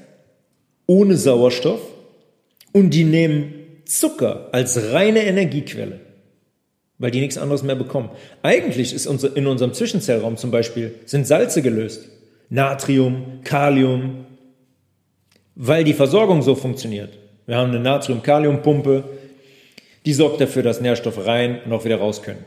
[0.86, 1.80] ohne Sauerstoff,
[2.72, 6.00] und die nehmen Zucker als reine Energiequelle,
[6.98, 8.10] weil die nichts anderes mehr bekommen.
[8.42, 12.08] Eigentlich ist unser, in unserem Zwischenzellraum zum Beispiel sind Salze gelöst.
[12.50, 14.26] Natrium, Kalium,
[15.54, 17.18] weil die Versorgung so funktioniert.
[17.48, 19.04] Wir haben eine Natrium-Kalium-Pumpe,
[20.04, 22.44] die sorgt dafür, dass Nährstoffe rein und auch wieder raus können.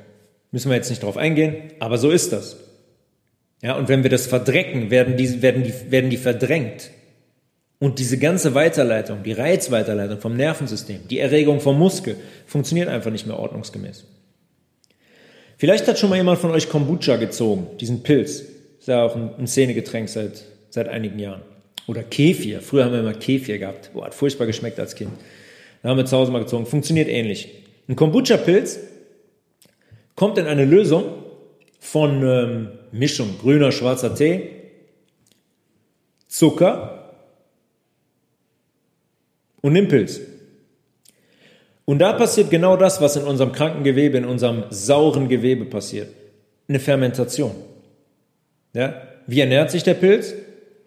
[0.52, 2.58] Müssen wir jetzt nicht drauf eingehen, aber so ist das.
[3.64, 6.92] Ja, und wenn wir das verdrecken, werden die, werden die, werden die verdrängt.
[7.80, 13.26] Und diese ganze Weiterleitung, die Reizweiterleitung vom Nervensystem, die Erregung vom Muskel, funktioniert einfach nicht
[13.26, 14.06] mehr ordnungsgemäß.
[15.58, 18.44] Vielleicht hat schon mal jemand von euch Kombucha gezogen, diesen Pilz.
[18.78, 21.42] Ist ja auch ein, ein Szenegetränk seit, seit einigen Jahren.
[21.88, 22.62] Oder Kefir.
[22.62, 23.92] Früher haben wir immer Kefir gehabt.
[23.94, 25.12] Boah, hat furchtbar geschmeckt als Kind.
[25.82, 26.66] Da haben wir zu Hause mal gezogen.
[26.66, 27.50] Funktioniert ähnlich.
[27.88, 28.80] Ein Kombucha-Pilz
[30.16, 31.06] kommt in eine Lösung
[31.80, 34.50] von ähm, Mischung grüner, schwarzer Tee,
[36.28, 37.14] Zucker
[39.62, 40.22] und Pilz.
[41.86, 46.10] Und da passiert genau das, was in unserem kranken Gewebe, in unserem sauren Gewebe passiert.
[46.68, 47.52] Eine Fermentation.
[48.74, 49.02] Ja?
[49.28, 50.34] Wie ernährt sich der Pilz?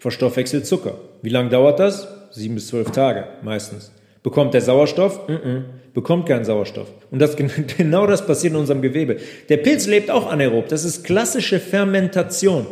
[0.04, 0.98] Verstoffwechselt Zucker.
[1.22, 2.06] Wie lange dauert das?
[2.30, 3.90] Sieben bis zwölf Tage meistens.
[4.22, 5.26] Bekommt der Sauerstoff?
[5.28, 5.62] Mm -mm,
[5.94, 6.88] bekommt keinen Sauerstoff.
[7.10, 7.36] Und das,
[7.78, 9.16] genau das passiert in unserem Gewebe.
[9.48, 10.68] Der Pilz lebt auch anaerob.
[10.68, 12.66] Das ist klassische Fermentation.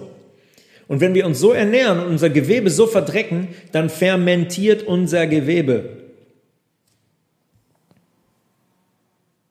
[0.88, 5.88] Und wenn wir uns so ernähren und unser Gewebe so verdrecken, dann fermentiert unser Gewebe.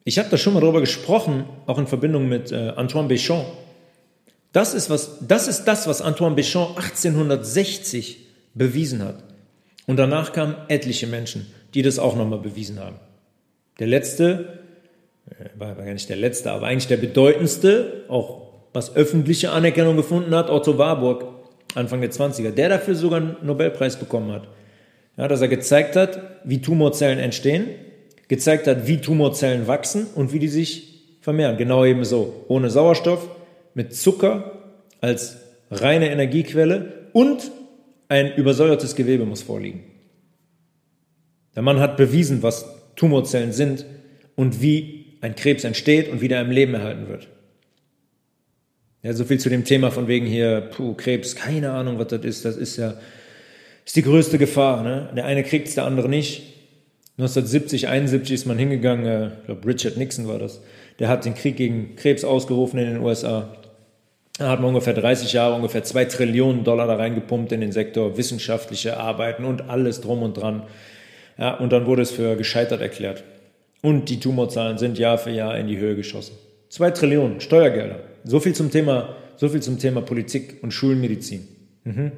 [0.04, 3.46] Ich habe da schon mal darüber gesprochen, auch in Verbindung mit äh, Antoine Béchamp.
[4.54, 9.24] Das ist, was, das ist das, was Antoine Béchamp 1860 bewiesen hat.
[9.88, 12.98] Und danach kamen etliche Menschen, die das auch nochmal bewiesen haben.
[13.80, 14.60] Der letzte,
[15.30, 20.36] äh, war gar nicht der letzte, aber eigentlich der bedeutendste, auch was öffentliche Anerkennung gefunden
[20.36, 21.26] hat, Otto Warburg,
[21.76, 24.48] Anfang der 20er, der dafür sogar einen Nobelpreis bekommen hat.
[25.18, 27.68] Ja, dass er gezeigt hat, wie Tumorzellen entstehen,
[28.28, 31.58] gezeigt hat, wie Tumorzellen wachsen und wie die sich vermehren.
[31.58, 32.46] Genau eben so.
[32.48, 33.28] Ohne Sauerstoff,
[33.74, 34.60] mit Zucker
[35.00, 35.38] als
[35.70, 37.52] reine Energiequelle und
[38.08, 39.84] ein übersäuertes Gewebe muss vorliegen.
[41.56, 43.86] Der Mann hat bewiesen, was Tumorzellen sind
[44.36, 47.28] und wie ein Krebs entsteht und wieder im Leben erhalten wird.
[49.04, 52.24] Ja, so viel zu dem Thema von wegen hier, puh, Krebs, keine Ahnung, was das
[52.24, 52.46] ist.
[52.46, 52.96] Das ist ja,
[53.86, 54.84] ist die größte Gefahr.
[54.84, 55.10] Ne?
[55.16, 56.44] Der eine kriegt es, der andere nicht.
[57.18, 60.62] 1970, 71 ist man hingegangen, äh, ich glaube Richard Nixon war das,
[61.00, 63.58] der hat den Krieg gegen Krebs ausgerufen in den USA.
[64.42, 68.18] Da hat man ungefähr 30 Jahre, ungefähr zwei Trillionen Dollar da reingepumpt in den Sektor,
[68.18, 70.64] wissenschaftliche Arbeiten und alles drum und dran.
[71.38, 73.24] Ja, und dann wurde es für gescheitert erklärt.
[73.84, 76.34] Und die Tumorzahlen sind Jahr für Jahr in die Höhe geschossen.
[76.70, 78.00] Zwei Trillionen Steuergelder.
[78.24, 81.48] So viel zum Thema, so viel zum Thema Politik und Schulmedizin.
[81.84, 82.12] Mhm.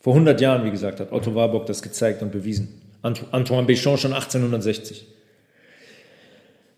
[0.00, 2.80] Vor 100 Jahren, wie gesagt, hat Otto Warburg das gezeigt und bewiesen.
[3.02, 5.08] Antoine Béchamp schon 1860.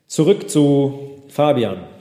[0.07, 1.94] Zurück zu Fabian.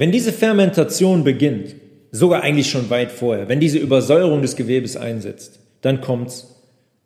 [0.00, 1.76] Wenn diese Fermentation beginnt,
[2.10, 6.56] sogar eigentlich schon weit vorher, wenn diese Übersäuerung des Gewebes einsetzt, dann kommt's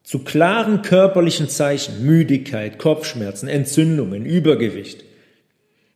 [0.05, 5.03] zu klaren körperlichen Zeichen, Müdigkeit, Kopfschmerzen, Entzündungen, Übergewicht.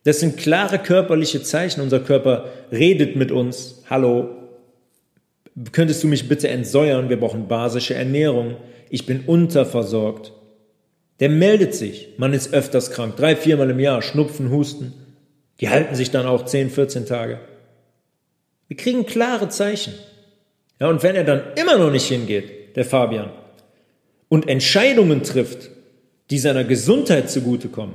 [0.03, 1.83] Das sind klare körperliche Zeichen.
[1.83, 3.85] Unser Körper redet mit uns.
[3.89, 4.31] Hallo,
[5.71, 7.09] könntest du mich bitte entsäuern?
[7.11, 8.57] Wir brauchen basische Ernährung.
[8.91, 10.33] Ich bin unterversorgt.
[11.21, 12.09] Der meldet sich.
[12.17, 13.15] Man ist öfters krank.
[13.15, 14.03] Drei, viermal im Jahr.
[14.03, 14.95] Schnupfen, Husten.
[15.61, 17.41] Die halten sich dann auch 10, 14 Tage.
[18.69, 19.95] Wir kriegen klare Zeichen.
[20.81, 23.31] Ja, und wenn er dann immer noch nicht hingeht, der Fabian,
[24.29, 25.71] und Entscheidungen trifft,
[26.31, 27.95] die seiner Gesundheit zugutekommen,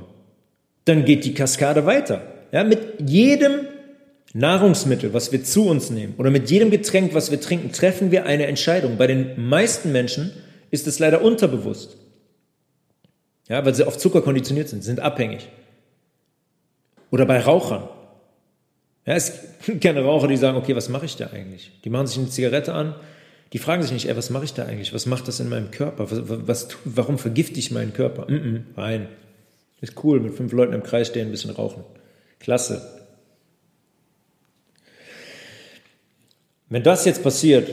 [0.84, 2.22] dann geht die Kaskade weiter.
[2.52, 3.66] Ja, mit jedem
[4.34, 8.26] Nahrungsmittel, was wir zu uns nehmen oder mit jedem Getränk, was wir trinken, treffen wir
[8.26, 8.96] eine Entscheidung.
[8.98, 10.32] Bei den meisten Menschen
[10.70, 11.96] ist es leider unterbewusst.
[13.48, 15.48] Ja, weil sie auf Zucker konditioniert sind, sind abhängig.
[17.14, 17.88] Oder bei Rauchern.
[19.06, 21.70] Ja, es gibt keine Raucher, die sagen, okay, was mache ich da eigentlich?
[21.84, 22.96] Die machen sich eine Zigarette an,
[23.52, 24.92] die fragen sich nicht, ey, was mache ich da eigentlich?
[24.92, 26.10] Was macht das in meinem Körper?
[26.10, 28.24] Was, was, warum vergifte ich meinen Körper?
[28.28, 29.08] Mm -mm, nein.
[29.80, 31.84] Ist cool, mit fünf Leuten im Kreis stehen, ein bisschen rauchen.
[32.40, 32.82] Klasse.
[36.68, 37.70] Wenn das jetzt passiert,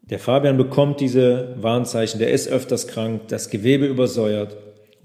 [0.00, 4.56] der Fabian bekommt diese Warnzeichen, der ist öfters krank, das Gewebe übersäuert.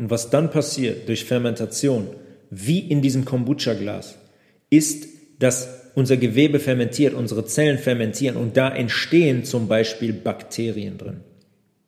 [0.02, 2.08] Und was dann passiert durch Fermentation,
[2.50, 4.16] wie in diesem Kombucha-Glas,
[4.72, 11.18] ist, dass unser Gewebe fermentiert, unsere Zellen fermentieren und da entstehen zum Beispiel Bakterien drin.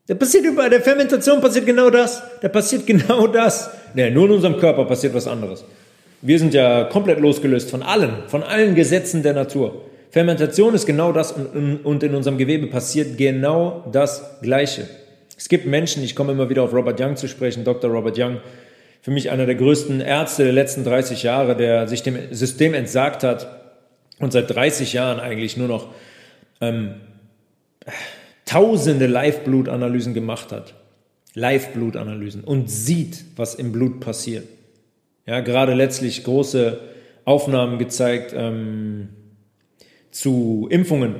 [0.05, 2.21] Da passiert überall, der Fermentation passiert genau das.
[2.41, 3.71] Da passiert genau das.
[3.95, 5.65] Nee, nur in unserem Körper passiert was anderes.
[6.21, 9.85] Wir sind ja komplett losgelöst von allen, von allen Gesetzen der Natur.
[10.11, 14.87] Fermentation ist genau das und in unserem Gewebe passiert genau das Gleiche.
[15.43, 17.91] Es gibt Menschen, ich komme immer wieder auf Robert Young zu sprechen, Dr.
[17.91, 18.37] Robert Young,
[19.01, 23.23] für mich einer der größten Ärzte der letzten 30 Jahre, der sich dem System entsagt
[23.23, 23.73] hat
[24.19, 25.89] und seit 30 Jahren eigentlich nur noch
[26.61, 26.93] ähm,
[28.45, 30.75] tausende Live-Blutanalysen gemacht hat.
[31.33, 34.47] Live-Blutanalysen und sieht, was im Blut passiert.
[35.25, 36.79] Ja, gerade letztlich große
[37.25, 39.09] Aufnahmen gezeigt ähm,
[40.09, 41.15] zu Impfungen,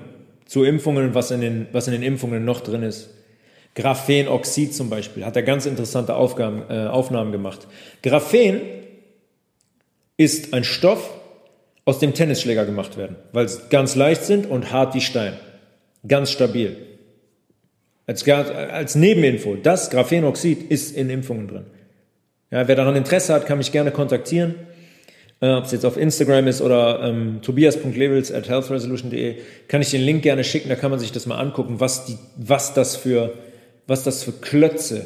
[0.45, 3.12] zu Impfungen, was in den, was in den Impfungen noch drin ist.
[3.75, 7.67] Graphenoxid zum Beispiel, hat er ganz interessante Aufgaben, äh, Aufnahmen gemacht.
[8.03, 8.61] Graphen
[10.17, 11.09] ist ein Stoff,
[11.85, 15.33] aus dem Tennisschläger gemacht werden, weil sie ganz leicht sind und hart wie Stein.
[16.07, 16.77] Ganz stabil.
[18.05, 21.65] Als, als Nebeninfo, das Graphenoxid ist in Impfungen drin.
[22.51, 24.55] Ja, wer daran Interesse hat, kann mich gerne kontaktieren.
[25.41, 30.01] Äh, Ob es jetzt auf Instagram ist oder ähm, tobias.levels at healthresolution.de, kann ich den
[30.01, 33.33] Link gerne schicken, da kann man sich das mal angucken, was, die, was, das, für,
[33.87, 35.05] was das für Klötze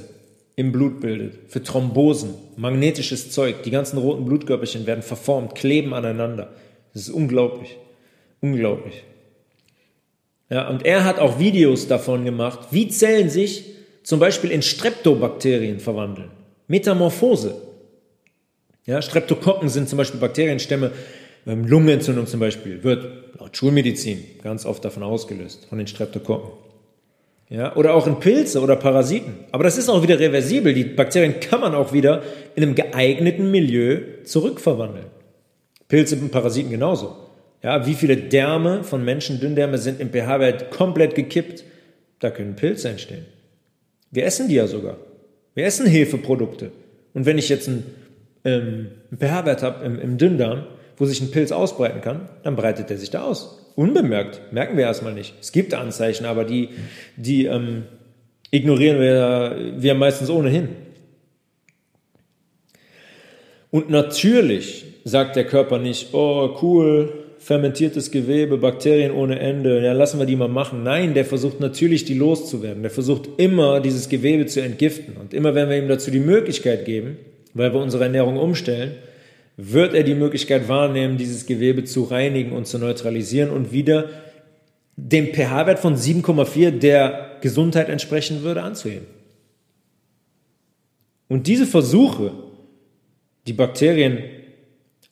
[0.55, 3.63] im Blut bildet, für Thrombosen, magnetisches Zeug.
[3.63, 6.49] Die ganzen roten Blutkörperchen werden verformt, kleben aneinander.
[6.93, 7.77] Das ist unglaublich.
[8.41, 9.03] Unglaublich.
[10.49, 13.65] Ja, und er hat auch Videos davon gemacht, wie Zellen sich
[14.03, 16.31] zum Beispiel in Streptobakterien verwandeln.
[16.67, 17.55] Metamorphose.
[18.85, 20.91] Ja, Streptokokken sind zum Beispiel Bakterienstämme,
[21.45, 26.66] ähm, Lungenentzündung zum Beispiel, wird laut Schulmedizin ganz oft davon ausgelöst, von den Streptokokken.
[27.49, 29.35] Ja, oder auch in Pilze oder Parasiten.
[29.51, 30.73] Aber das ist auch wieder reversibel.
[30.73, 32.21] Die Bakterien kann man auch wieder
[32.55, 35.05] in einem geeigneten Milieu zurückverwandeln.
[35.87, 37.15] Pilze und Parasiten genauso.
[37.63, 41.63] Ja, wie viele Därme von Menschen, Dünndärme sind im pH-Wert komplett gekippt?
[42.19, 43.25] Da können Pilze entstehen.
[44.11, 44.97] Wir essen die ja sogar.
[45.53, 46.71] Wir essen Hefeprodukte.
[47.13, 47.83] Und wenn ich jetzt einen,
[48.43, 52.89] ähm, einen pH-Wert habe im, im Dünndarm, wo sich ein Pilz ausbreiten kann, dann breitet
[52.89, 53.66] der sich da aus.
[53.77, 54.41] Unbemerkt.
[54.51, 55.35] Merken wir erstmal nicht.
[55.39, 56.69] Es gibt Anzeichen, aber die,
[57.15, 57.83] die ähm,
[58.49, 60.69] ignorieren wir, wir meistens ohnehin.
[63.69, 70.17] Und natürlich sagt der Körper nicht, oh cool, fermentiertes Gewebe, Bakterien ohne Ende, ja lassen
[70.17, 70.81] wir die mal machen.
[70.81, 72.81] Nein, der versucht natürlich, die loszuwerden.
[72.81, 75.17] Der versucht immer, dieses Gewebe zu entgiften.
[75.17, 77.17] Und immer wenn wir ihm dazu die Möglichkeit geben,
[77.53, 78.93] weil wir unsere Ernährung umstellen,
[79.57, 84.09] wird er die Möglichkeit wahrnehmen, dieses Gewebe zu reinigen und zu neutralisieren und wieder
[84.95, 89.07] dem pH-Wert von 7,4, der Gesundheit entsprechen würde, anzuheben.
[91.27, 92.31] Und diese Versuche,
[93.47, 94.19] die Bakterien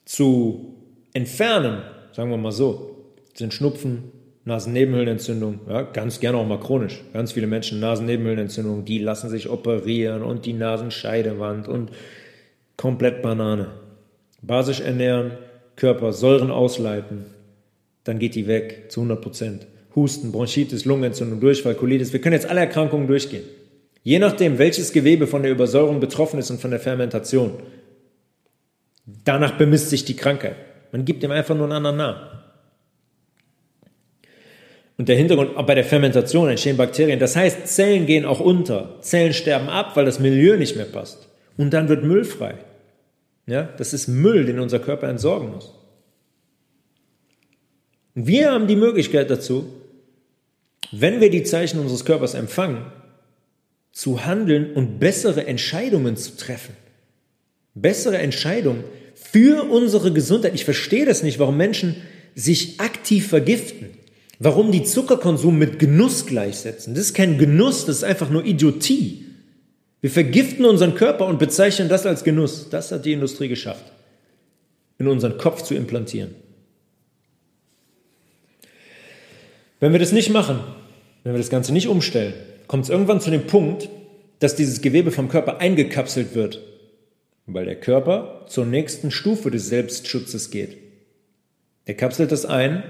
[0.05, 0.75] zu
[1.13, 1.81] entfernen,
[2.13, 4.12] sagen wir mal so, sind Schnupfen,
[4.45, 7.01] Nasennebenhöhlenentzündung, ja, ganz gerne auch mal chronisch.
[7.13, 11.89] Ganz viele Menschen Nasennebenhöhlenentzündung, die lassen sich operieren und die Nasenscheidewand und
[12.77, 13.85] komplett Banane.
[14.47, 15.31] Basisch ernähren,
[15.75, 17.25] Körper Säuren ausleiten,
[18.03, 19.67] dann geht die weg zu 100 Prozent.
[19.95, 22.13] Husten, Bronchitis, Lungenentzündung, Durchfall, Colitis.
[22.13, 23.43] Wir können jetzt alle Erkrankungen durchgehen.
[24.03, 27.53] Je nachdem, welches Gewebe von der Übersäuerung betroffen ist und von der Fermentation,
[29.05, 30.55] Danach bemisst sich die Krankheit.
[30.91, 32.21] Man gibt ihm einfach nur einen anderen Namen.
[34.97, 37.19] Und der Hintergrund, auch bei der Fermentation entstehen Bakterien.
[37.19, 38.95] Das heißt, Zellen gehen auch unter.
[39.01, 41.27] Zellen sterben ab, weil das Milieu nicht mehr passt.
[41.58, 42.55] Und dann wird Müll frei.
[43.47, 45.73] Ja, das ist Müll, den unser Körper entsorgen muss.
[48.15, 49.65] Und wir haben die Möglichkeit dazu,
[50.91, 52.86] wenn wir die Zeichen unseres Körpers empfangen,
[53.91, 56.75] zu handeln und bessere Entscheidungen zu treffen
[57.75, 60.55] bessere Entscheidung für unsere Gesundheit.
[60.55, 61.97] Ich verstehe das nicht, warum Menschen
[62.34, 63.89] sich aktiv vergiften.
[64.39, 66.93] Warum die Zuckerkonsum mit Genuss gleichsetzen.
[66.93, 69.24] Das ist kein Genuss, das ist einfach nur Idiotie.
[70.05, 72.69] Wir vergiften unseren Körper und bezeichnen das als Genuss.
[72.69, 73.91] Das hat die Industrie geschafft,
[74.99, 76.35] in unseren Kopf zu implantieren.
[79.79, 80.59] Wenn wir das nicht machen,
[81.23, 82.35] wenn wir das Ganze nicht umstellen,
[82.67, 83.89] kommt es irgendwann zu dem Punkt,
[84.37, 86.61] dass dieses Gewebe vom Körper eingekapselt wird
[87.47, 90.77] weil der Körper zur nächsten Stufe des Selbstschutzes geht.
[91.87, 92.83] Der kapselt das ein,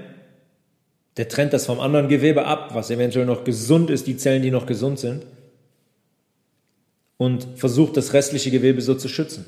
[1.16, 4.50] der trennt das vom anderen Gewebe ab, was eventuell noch gesund ist, die Zellen, die
[4.50, 5.24] noch gesund sind,
[7.16, 9.46] und versucht das restliche Gewebe so zu schützen.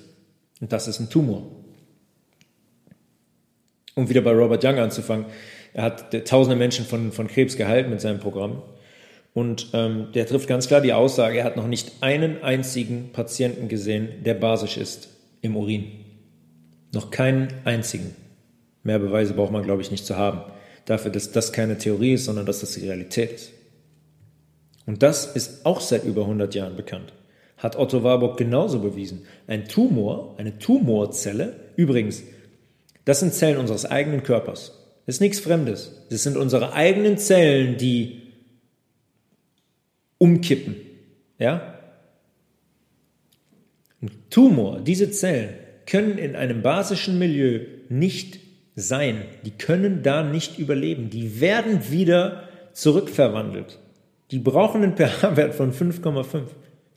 [0.60, 1.42] Und das ist ein Tumor.
[3.94, 5.26] Um wieder bei Robert Young anzufangen,
[5.74, 8.62] er hat tausende Menschen von, von Krebs geheilt mit seinem Programm.
[9.34, 13.68] Und ähm, der trifft ganz klar die Aussage, er hat noch nicht einen einzigen Patienten
[13.68, 15.08] gesehen, der basisch ist
[15.42, 15.84] im Urin.
[16.92, 18.14] Noch keinen einzigen.
[18.82, 20.40] Mehr Beweise braucht man, glaube ich, nicht zu haben.
[20.86, 23.52] Dafür, dass das keine Theorie ist, sondern dass das die Realität ist.
[24.86, 27.12] Und das ist auch seit über 100 Jahren bekannt.
[27.58, 29.26] Hat Otto Warburg genauso bewiesen.
[29.46, 32.22] Ein Tumor, eine Tumorzelle, übrigens,
[33.04, 34.78] das sind Zellen unseres eigenen Körpers.
[35.06, 36.06] Das ist nichts Fremdes.
[36.10, 38.22] Das sind unsere eigenen Zellen, die
[40.18, 40.76] umkippen.
[41.38, 41.74] Ja?
[44.02, 45.54] Ein Tumor, diese Zellen
[45.86, 48.40] können in einem basischen Milieu nicht
[48.76, 49.22] sein.
[49.44, 51.10] Die können da nicht überleben.
[51.10, 53.78] Die werden wieder zurückverwandelt.
[54.30, 56.42] Die brauchen einen pH-Wert von 5,5.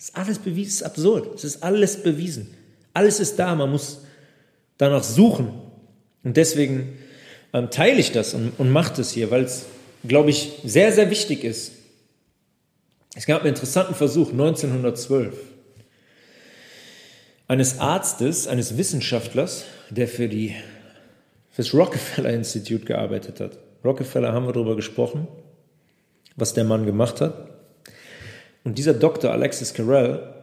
[0.02, 1.36] Das ist alles bewiesen, das ist absurd.
[1.36, 2.56] Es ist alles bewiesen.
[2.92, 4.02] Alles ist da, man muss
[4.80, 5.54] danach suchen.
[6.24, 6.98] Und deswegen
[7.54, 9.68] ähm, teile ich das und, und mache das hier, weil es
[10.08, 11.74] glaube ich, sehr, sehr wichtig ist.
[13.14, 15.36] Es gab einen interessanten Versuch 1912
[17.48, 20.56] eines Arztes, eines Wissenschaftlers, der für die
[21.52, 23.60] fürs Rockefeller Institute gearbeitet hat.
[23.86, 25.28] Rockefeller haben wir darüber gesprochen,
[26.36, 27.61] was der Mann gemacht hat.
[28.64, 29.32] Und dieser Dr.
[29.32, 30.34] Alexis Carrel,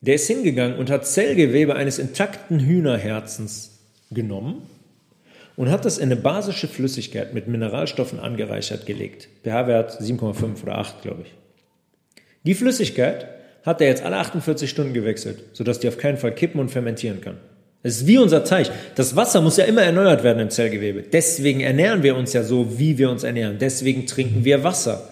[0.00, 3.78] der ist hingegangen und hat Zellgewebe eines intakten Hühnerherzens
[4.10, 4.62] genommen
[5.56, 9.28] und hat das in eine basische Flüssigkeit mit Mineralstoffen angereichert gelegt.
[9.44, 11.32] pH-Wert 7,5 oder 8, glaube ich.
[12.44, 13.28] Die Flüssigkeit
[13.64, 17.20] hat er jetzt alle 48 Stunden gewechselt, sodass die auf keinen Fall kippen und fermentieren
[17.20, 17.36] kann.
[17.84, 18.70] Es ist wie unser Teich.
[18.94, 21.02] Das Wasser muss ja immer erneuert werden im Zellgewebe.
[21.02, 23.58] Deswegen ernähren wir uns ja so, wie wir uns ernähren.
[23.58, 25.08] Deswegen trinken wir Wasser.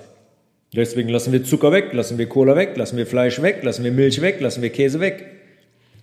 [0.75, 3.91] Deswegen lassen wir Zucker weg, lassen wir Cola weg, lassen wir Fleisch weg, lassen wir
[3.91, 5.27] Milch weg, lassen wir Käse weg.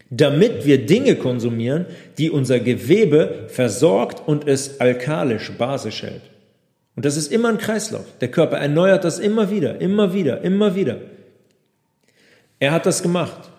[0.09, 1.85] Damit wir Dinge konsumieren,
[2.17, 6.21] die unser Gewebe versorgt und es alkalisch, basisch hält.
[6.95, 8.05] Und das ist immer ein Kreislauf.
[8.19, 10.97] Der Körper erneuert das immer wieder, immer wieder, immer wieder.
[12.59, 13.49] Er hat das gemacht.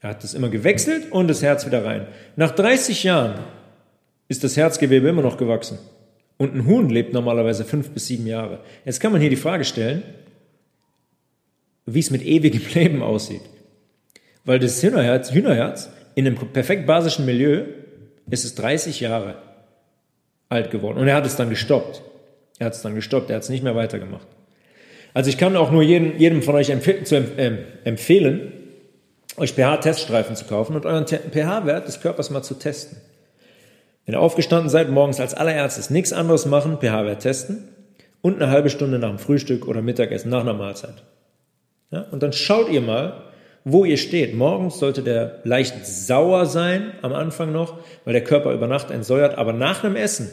[0.00, 2.06] Er hat das immer gewechselt und das Herz wieder rein.
[2.36, 3.40] Nach 30 Jahren
[4.28, 5.78] ist das Herzgewebe immer noch gewachsen.
[6.36, 8.60] Und ein Huhn lebt normalerweise fünf bis sieben Jahre.
[8.84, 10.02] Jetzt kann man hier die Frage stellen,
[11.86, 13.42] wie es mit ewigem Leben aussieht.
[14.44, 17.64] Weil das Hühnerherz, Hühnerherz in einem perfekt basischen Milieu
[18.30, 19.36] ist es 30 Jahre
[20.48, 20.98] alt geworden.
[20.98, 22.02] Und er hat es dann gestoppt.
[22.58, 23.30] Er hat es dann gestoppt.
[23.30, 24.26] Er hat es nicht mehr weitergemacht.
[25.14, 28.52] Also ich kann auch nur jedem, jedem von euch empf zu, äh, empfehlen,
[29.36, 32.98] euch pH-Teststreifen zu kaufen und euren pH-Wert des Körpers mal zu testen.
[34.04, 37.68] Wenn ihr aufgestanden seid, morgens als allererstes nichts anderes machen, pH-Wert testen
[38.22, 41.02] und eine halbe Stunde nach dem Frühstück oder Mittagessen, nach einer Mahlzeit.
[41.90, 43.22] Ja, und dann schaut ihr mal,
[43.64, 44.34] wo ihr steht.
[44.34, 49.38] Morgens sollte der leicht sauer sein, am Anfang noch, weil der Körper über Nacht entsäuert,
[49.38, 50.30] aber nach einem Essen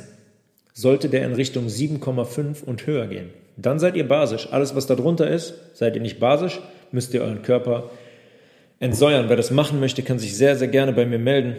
[0.74, 3.30] sollte der in Richtung 7,5 und höher gehen.
[3.58, 4.47] Dann seid ihr basisch.
[4.51, 6.60] Alles, was da drunter ist, seid ihr nicht basisch,
[6.91, 7.91] müsst ihr euren Körper
[8.80, 9.30] entsäuern.
[9.30, 11.56] Wer das machen möchte, kann sich sehr, sehr gerne bei mir melden.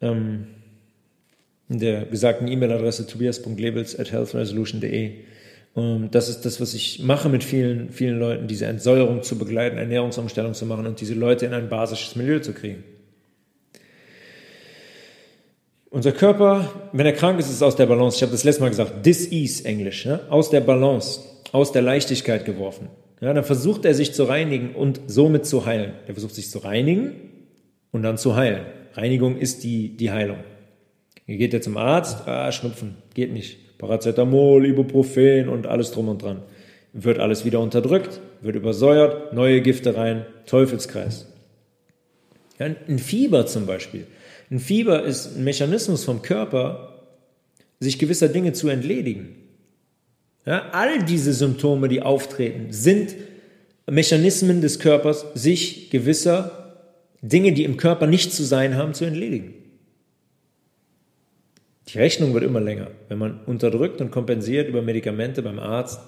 [0.00, 0.46] Ähm,
[1.68, 5.12] in der gesagten E-Mail-Adresse tobias.lebels at healthresolution.de.
[5.76, 9.76] Ähm, das ist das, was ich mache mit vielen, vielen Leuten, diese Entsäuerung zu begleiten,
[9.78, 12.84] Ernährungsumstellung zu machen und diese Leute in ein basisches Milieu zu kriegen.
[15.90, 18.16] Unser Körper, wenn er krank ist, ist aus der Balance.
[18.16, 20.20] Ich habe das letzte Mal gesagt, dis-ease Englisch, ja?
[20.28, 21.20] aus der Balance,
[21.52, 22.88] aus der Leichtigkeit geworfen.
[23.20, 25.92] Ja, dann versucht er sich zu reinigen und somit zu heilen.
[26.08, 27.12] Er versucht sich zu reinigen
[27.92, 28.66] und dann zu heilen.
[28.94, 30.38] Reinigung ist die, die Heilung.
[31.26, 33.58] Ihr geht jetzt zum Arzt, ah, Schnupfen, geht nicht.
[33.84, 36.42] Paracetamol, Ibuprofen und alles drum und dran.
[36.94, 41.26] Wird alles wieder unterdrückt, wird übersäuert, neue Gifte rein, Teufelskreis.
[42.58, 44.06] Ja, ein Fieber zum Beispiel.
[44.50, 47.02] Ein Fieber ist ein Mechanismus vom Körper,
[47.78, 49.36] sich gewisser Dinge zu entledigen.
[50.46, 53.14] Ja, all diese Symptome, die auftreten, sind
[53.90, 56.76] Mechanismen des Körpers, sich gewisser
[57.20, 59.54] Dinge, die im Körper nicht zu sein haben, zu entledigen.
[61.88, 62.88] Die Rechnung wird immer länger.
[63.08, 66.00] Wenn man unterdrückt und kompensiert über Medikamente beim Arzt,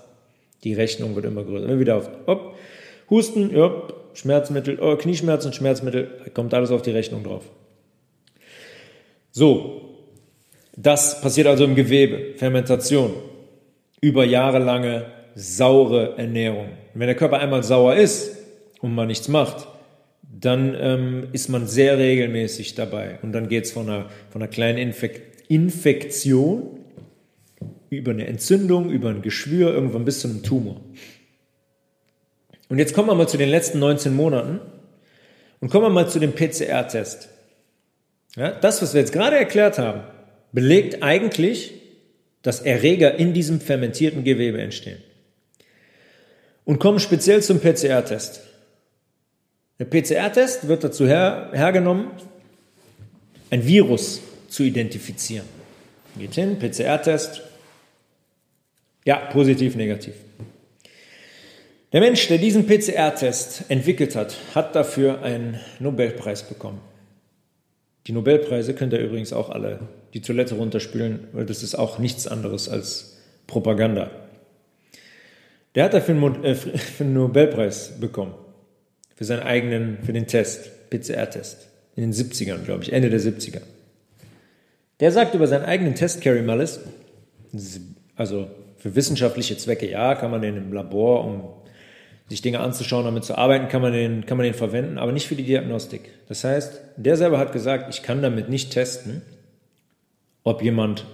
[0.64, 1.66] die Rechnung wird immer größer.
[1.66, 2.56] Immer wieder auf, op,
[3.10, 3.82] Husten, ja,
[4.14, 7.44] Schmerzmittel, oh, Knieschmerzen, Schmerzmittel, kommt alles auf die Rechnung drauf.
[9.30, 9.96] So,
[10.76, 13.12] das passiert also im Gewebe, Fermentation,
[14.00, 16.68] über jahrelange saure Ernährung.
[16.94, 18.36] Und wenn der Körper einmal sauer ist
[18.80, 19.68] und man nichts macht,
[20.22, 23.18] dann ähm, ist man sehr regelmäßig dabei.
[23.22, 26.80] Und dann geht es von einer, von einer kleinen Infek Infektion
[27.90, 30.80] über eine Entzündung, über ein Geschwür, irgendwann bis zu einem Tumor.
[32.68, 34.60] Und jetzt kommen wir mal zu den letzten 19 Monaten
[35.60, 37.28] und kommen wir mal zu dem PCR-Test.
[38.34, 40.02] Ja, das, was wir jetzt gerade erklärt haben,
[40.52, 41.72] belegt eigentlich,
[42.42, 44.98] dass Erreger in diesem fermentierten Gewebe entstehen.
[46.64, 48.40] Und kommen speziell zum PCR-Test.
[49.78, 52.10] Der PCR-Test wird dazu her, hergenommen,
[53.50, 55.46] ein Virus zu identifizieren.
[56.18, 57.42] Geht hin, PCR-Test.
[59.04, 60.14] Ja, positiv, negativ.
[61.92, 66.80] Der Mensch, der diesen PCR-Test entwickelt hat, hat dafür einen Nobelpreis bekommen.
[68.06, 69.80] Die Nobelpreise könnt ihr übrigens auch alle
[70.14, 74.10] die Toilette runterspülen, weil das ist auch nichts anderes als Propaganda.
[75.74, 76.56] Der hat dafür einen, äh,
[77.04, 78.34] Nobelpreis bekommen.
[79.14, 81.68] Für seinen eigenen, für den Test, PCR-Test.
[81.96, 83.62] In den 70ern, glaube ich, Ende der 70er.
[85.00, 86.80] Der sagt über seinen eigenen Test, Carrie Mullis,
[88.16, 91.42] also für wissenschaftliche Zwecke, ja, kann man den im Labor, um
[92.28, 95.26] sich Dinge anzuschauen, damit zu arbeiten, kann man, den, kann man den verwenden, aber nicht
[95.26, 96.10] für die Diagnostik.
[96.28, 99.22] Das heißt, der selber hat gesagt, ich kann damit nicht testen,
[100.42, 101.04] ob jemand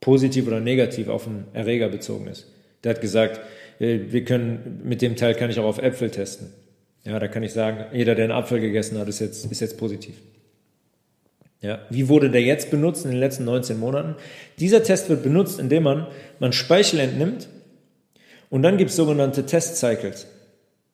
[0.00, 2.46] positiv oder negativ auf einen Erreger bezogen ist.
[2.84, 3.40] Der hat gesagt,
[3.78, 6.52] äh, wir können, mit dem Teil kann ich auch auf Äpfel testen.
[7.04, 9.78] Ja, da kann ich sagen, jeder, der einen Apfel gegessen hat, ist jetzt, ist jetzt
[9.78, 10.14] positiv.
[11.62, 14.16] Ja, wie wurde der jetzt benutzt in den letzten 19 Monaten?
[14.58, 16.08] Dieser Test wird benutzt, indem man,
[16.40, 17.48] man Speichel entnimmt
[18.50, 20.26] und dann gibt es sogenannte Test-Cycles.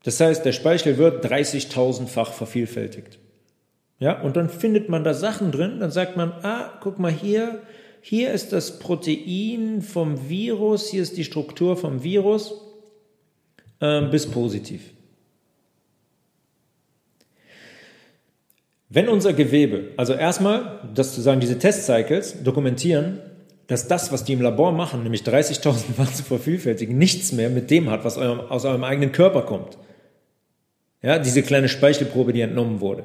[0.05, 3.19] Das heißt, der Speichel wird 30.000-fach vervielfältigt.
[3.99, 7.63] Ja, und dann findet man da Sachen drin, dann sagt man, ah, guck mal hier,
[8.01, 12.55] hier ist das Protein vom Virus, hier ist die Struktur vom Virus,
[13.81, 14.83] äh, bis positiv.
[18.91, 23.19] Wenn unser Gewebe, also erstmal, das zu sagen, diese Testcycles dokumentieren,
[23.67, 27.71] dass das, was die im Labor machen, nämlich 30.000 Mal zu vervielfältigen, nichts mehr mit
[27.71, 29.77] dem hat, was eurem, aus eurem eigenen Körper kommt.
[31.03, 33.05] Ja, diese kleine Speichelprobe, die entnommen wurde.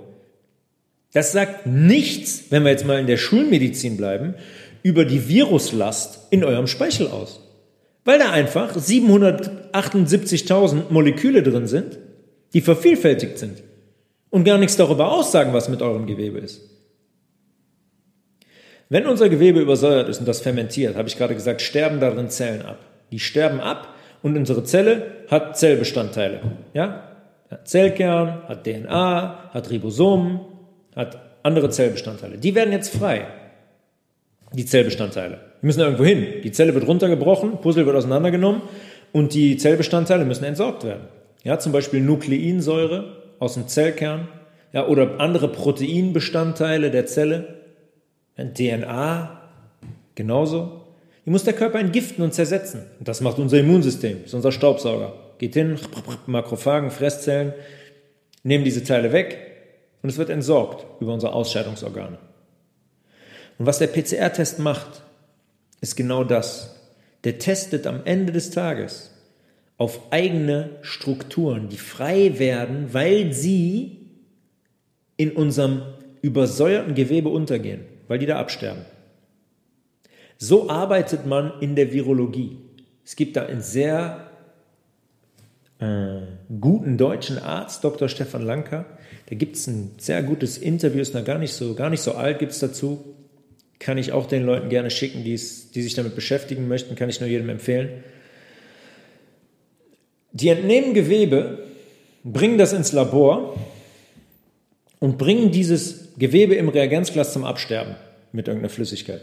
[1.12, 4.36] Das sagt nichts, wenn wir jetzt mal in der Schulmedizin bleiben,
[4.84, 7.42] über die Viruslast in eurem Speichel aus.
[8.06, 12.00] Weil da einfach 778.000 Moleküle drin sind,
[12.54, 13.64] die vervielfältigt sind
[14.34, 16.60] und gar nichts darüber aussagen, was mit eurem Gewebe ist.
[18.90, 22.64] Wenn unser Gewebe übersäuert ist und das fermentiert, habe ich gerade gesagt, sterben darin Zellen
[22.64, 22.80] ab.
[23.12, 23.90] Die sterben ab
[24.24, 26.42] und unsere Zelle hat Zellbestandteile.
[26.74, 27.12] Ja?
[27.52, 30.40] Hat Zellkern, hat DNA, hat Ribosomen,
[30.96, 32.40] hat andere Zellbestandteile.
[32.40, 33.28] Die werden jetzt frei.
[34.52, 35.42] Die Zellbestandteile.
[35.62, 36.42] Die müssen irgendwo hin.
[36.44, 38.64] Die Zelle wird runtergebrochen, Puzzle wird auseinandergenommen
[39.12, 41.04] und die Zellbestandteile müssen entsorgt werden.
[41.44, 44.30] Ja, zum Beispiel Nukleinsäure aus dem Zellkern
[44.72, 47.60] ja, oder andere Proteinbestandteile der Zelle,
[48.38, 49.42] DNA
[50.16, 50.86] genauso.
[51.26, 52.86] Die muss der Körper entgiften und zersetzen.
[53.00, 55.14] Und das macht unser Immunsystem, das ist unser Staubsauger.
[55.38, 55.78] Geht hin,
[56.26, 57.54] Makrophagen, Fresszellen,
[58.44, 59.38] nehmen diese Teile weg
[60.02, 62.18] und es wird entsorgt über unsere Ausscheidungsorgane.
[63.60, 65.04] Und was der PCR-Test macht,
[65.82, 66.80] ist genau das.
[67.26, 69.13] Der testet am Ende des Tages
[69.78, 74.10] auf eigene Strukturen, die frei werden, weil sie
[75.18, 75.82] in unserem
[76.22, 78.86] übersäuerten Gewebe untergehen, weil die da absterben.
[80.38, 82.58] So arbeitet man in der Virologie.
[83.06, 84.30] Es gibt da einen sehr
[85.80, 86.22] äh,
[86.60, 88.10] guten deutschen Arzt, Dr.
[88.10, 88.86] Stefan Lanker.
[89.30, 92.14] Da gibt es ein sehr gutes Interview, ist noch gar nicht so, gar nicht so
[92.14, 93.04] alt, gibt es dazu.
[93.80, 97.30] Kann ich auch den Leuten gerne schicken, die sich damit beschäftigen möchten, kann ich nur
[97.30, 98.04] jedem empfehlen.
[100.34, 101.60] Die entnehmen Gewebe,
[102.24, 103.56] bringen das ins Labor
[105.00, 107.96] und bringen dieses Gewebe im Reagenzglas zum Absterben
[108.32, 109.22] mit irgendeiner Flüssigkeit.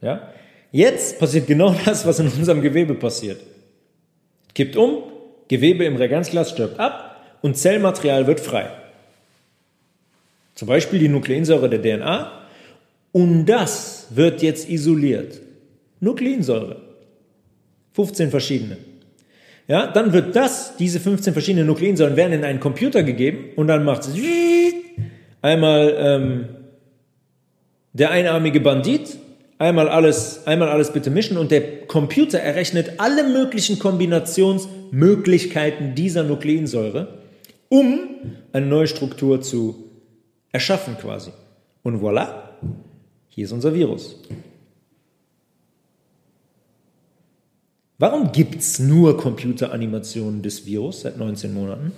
[0.00, 0.32] Ja?
[0.72, 3.40] Jetzt passiert genau das, was in unserem Gewebe passiert.
[4.54, 5.02] Kippt um,
[5.48, 8.70] Gewebe im Reagenzglas stirbt ab und Zellmaterial wird frei.
[10.54, 12.32] Zum Beispiel die Nukleinsäure der DNA.
[13.12, 15.40] Und das wird jetzt isoliert.
[16.00, 16.80] Nukleinsäure.
[17.92, 18.78] 15 verschiedene.
[19.68, 23.82] Ja, dann wird das, diese 15 verschiedenen Nukleinsäuren werden in einen Computer gegeben und dann
[23.84, 24.14] macht es
[25.42, 26.44] einmal ähm,
[27.92, 29.18] der einarmige Bandit,
[29.58, 37.18] einmal alles, einmal alles bitte mischen und der Computer errechnet alle möglichen Kombinationsmöglichkeiten dieser Nukleinsäure,
[37.68, 37.98] um
[38.52, 39.86] eine neue Struktur zu
[40.52, 41.32] erschaffen quasi.
[41.82, 42.28] Und voilà,
[43.28, 44.22] hier ist unser Virus.
[47.98, 51.92] Warum gibt es nur Computeranimationen des Virus seit 19 Monaten?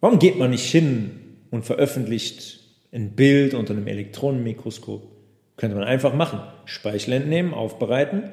[0.00, 1.10] Warum geht man nicht hin
[1.50, 2.60] und veröffentlicht
[2.92, 5.02] ein Bild unter einem Elektronenmikroskop?
[5.56, 6.40] Könnte man einfach machen.
[6.64, 8.30] Speichel entnehmen, aufbereiten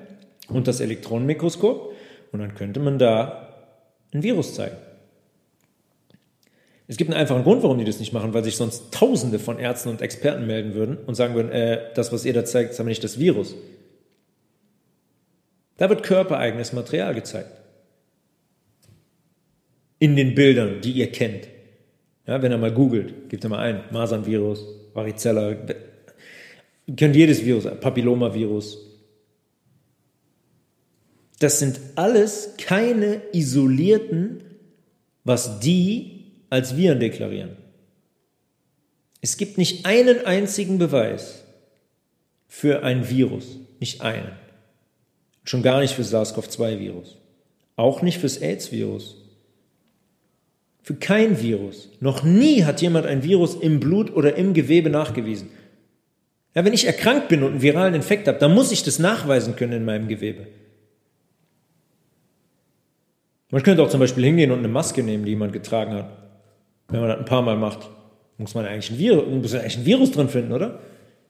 [0.50, 1.94] und das Elektronenmikroskop
[2.32, 3.50] und dann könnte man da
[4.14, 4.78] ein Virus zeigen.
[6.88, 9.60] Es gibt einen einfachen Grund, warum die das nicht machen, weil sich sonst Tausende von
[9.60, 12.80] Ärzten und Experten melden würden und sagen würden, äh, das, was ihr da zeigt, ist
[12.80, 13.56] aber nicht das Virus.
[15.80, 17.52] Da wird körpereigenes Material gezeigt.
[19.98, 21.48] In den Bildern, die ihr kennt.
[22.28, 25.52] Ja, wenn ihr mal googelt, gebt ihr mal ein, Masernvirus, Varicella,
[26.86, 28.78] ihr könnt jedes Virus, Papillomavirus.
[31.40, 34.44] Das sind alles keine isolierten,
[35.24, 37.56] was die als Viren deklarieren.
[39.22, 41.46] Es gibt nicht einen einzigen Beweis
[42.48, 44.39] für ein Virus, nicht einen.
[45.50, 47.18] Schon gar nicht für SARS-CoV-2-Virus.
[47.76, 49.18] Auch nicht fürs AIDS-Virus.
[50.84, 51.90] Für kein Virus.
[52.00, 55.50] Noch nie hat jemand ein Virus im Blut oder im Gewebe nachgewiesen.
[56.54, 59.56] Ja, wenn ich erkrankt bin und einen viralen Infekt habe, dann muss ich das nachweisen
[59.56, 60.46] können in meinem Gewebe.
[63.50, 66.12] Man könnte auch zum Beispiel hingehen und eine Maske nehmen, die jemand getragen hat.
[66.90, 67.90] Wenn man das ein paar Mal macht,
[68.38, 70.80] muss man eigentlich ein Virus, muss man eigentlich ein Virus drin finden, oder?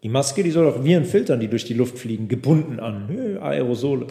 [0.04, 3.38] Die Maske, die soll auch Viren filtern, die durch die Luft fliegen, gebunden an.
[3.42, 4.08] Aerosole.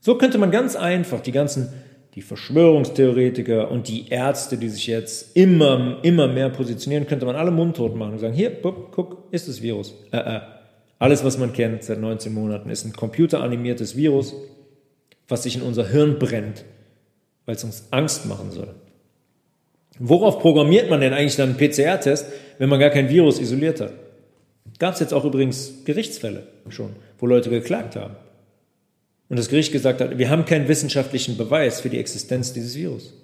[0.00, 1.70] So könnte man ganz einfach die ganzen,
[2.14, 7.50] die Verschwörungstheoretiker und die Ärzte, die sich jetzt immer, immer mehr positionieren, könnte man alle
[7.50, 9.94] mundtot machen und sagen, hier, guck, ist das Virus.
[10.12, 10.40] Äh, äh.
[10.98, 14.34] Alles, was man kennt seit 19 Monaten, ist ein computeranimiertes Virus,
[15.28, 16.64] was sich in unser Hirn brennt,
[17.44, 18.74] weil es uns Angst machen soll.
[19.98, 22.26] Worauf programmiert man denn eigentlich dann einen PCR-Test,
[22.58, 23.92] wenn man gar kein Virus isoliert hat?
[24.78, 28.16] Gab es jetzt auch übrigens Gerichtsfälle schon, wo Leute geklagt haben.
[29.28, 33.14] Und das Gericht gesagt hat, wir haben keinen wissenschaftlichen Beweis für die Existenz dieses Virus.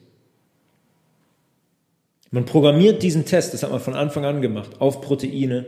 [2.30, 5.66] Man programmiert diesen Test, das hat man von Anfang an gemacht, auf Proteine,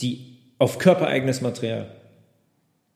[0.00, 1.90] die auf körpereigenes Material.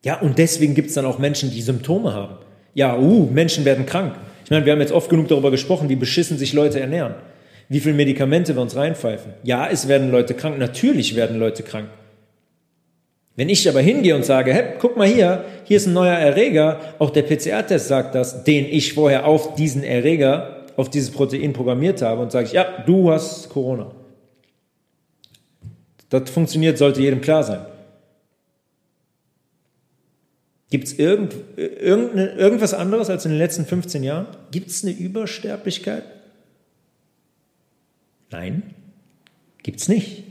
[0.04, 2.36] Ja, und deswegen gibt es dann auch Menschen, die Symptome haben.
[2.74, 4.14] Ja, uh, Menschen werden krank.
[4.44, 7.14] Ich meine, wir haben jetzt oft genug darüber gesprochen, wie beschissen sich Leute ernähren.
[7.68, 9.34] Wie viele Medikamente wir uns reinpfeifen.
[9.42, 10.58] Ja, es werden Leute krank.
[10.58, 11.88] Natürlich werden Leute krank.
[13.36, 16.80] Wenn ich aber hingehe und sage, hey, guck mal hier, hier ist ein neuer Erreger,
[16.98, 22.02] auch der PCR-Test sagt das, den ich vorher auf diesen Erreger, auf dieses Protein programmiert
[22.02, 23.92] habe und sage ich, ja, du hast Corona.
[26.08, 27.60] Das funktioniert, sollte jedem klar sein.
[30.70, 34.26] Gibt es irgend, irgendwas anderes als in den letzten 15 Jahren?
[34.50, 36.02] Gibt es eine Übersterblichkeit?
[38.30, 38.74] Nein,
[39.62, 40.24] gibt es nicht.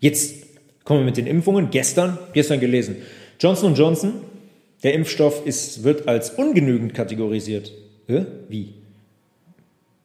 [0.00, 0.46] Jetzt
[0.84, 1.70] kommen wir mit den Impfungen.
[1.70, 2.96] Gestern, gestern gelesen.
[3.38, 4.14] Johnson Johnson,
[4.82, 7.72] der Impfstoff ist, wird als ungenügend kategorisiert.
[8.08, 8.24] Äh?
[8.48, 8.74] Wie?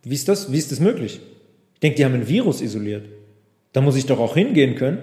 [0.03, 0.51] Wie ist das?
[0.51, 1.19] Wie ist das möglich?
[1.75, 3.05] Ich denke, die haben ein Virus isoliert.
[3.73, 4.99] Da muss ich doch auch hingehen können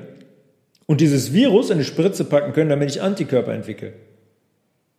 [0.87, 3.93] und dieses Virus in eine Spritze packen können, damit ich Antikörper entwickle.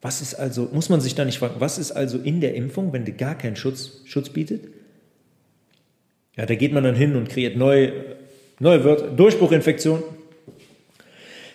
[0.01, 2.93] Was ist also, muss man sich da nicht fragen, was ist also in der Impfung,
[2.93, 4.67] wenn die gar keinen Schutz, Schutz bietet?
[6.35, 7.93] Ja, da geht man dann hin und kreiert neue,
[8.59, 9.07] neue Wörter.
[9.09, 10.03] Durchbruchinfektion.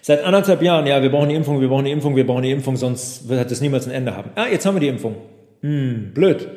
[0.00, 2.50] Seit anderthalb Jahren, ja, wir brauchen die Impfung, wir brauchen die Impfung, wir brauchen die
[2.50, 4.30] Impfung, sonst wird das niemals ein Ende haben.
[4.36, 5.16] Ah, jetzt haben wir die Impfung.
[5.60, 6.48] Hm, blöd.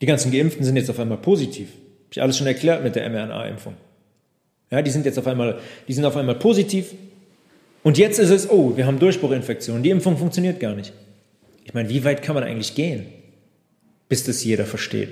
[0.00, 1.68] Die ganzen Geimpften sind jetzt auf einmal positiv.
[1.68, 3.74] Habe ich alles schon erklärt mit der mRNA-Impfung.
[4.70, 6.92] Ja, die sind jetzt auf einmal, die sind auf einmal positiv.
[7.82, 9.82] Und jetzt ist es, oh, wir haben Durchbruchinfektionen.
[9.82, 10.92] Die Impfung funktioniert gar nicht.
[11.64, 13.06] Ich meine, wie weit kann man eigentlich gehen,
[14.08, 15.10] bis das jeder versteht?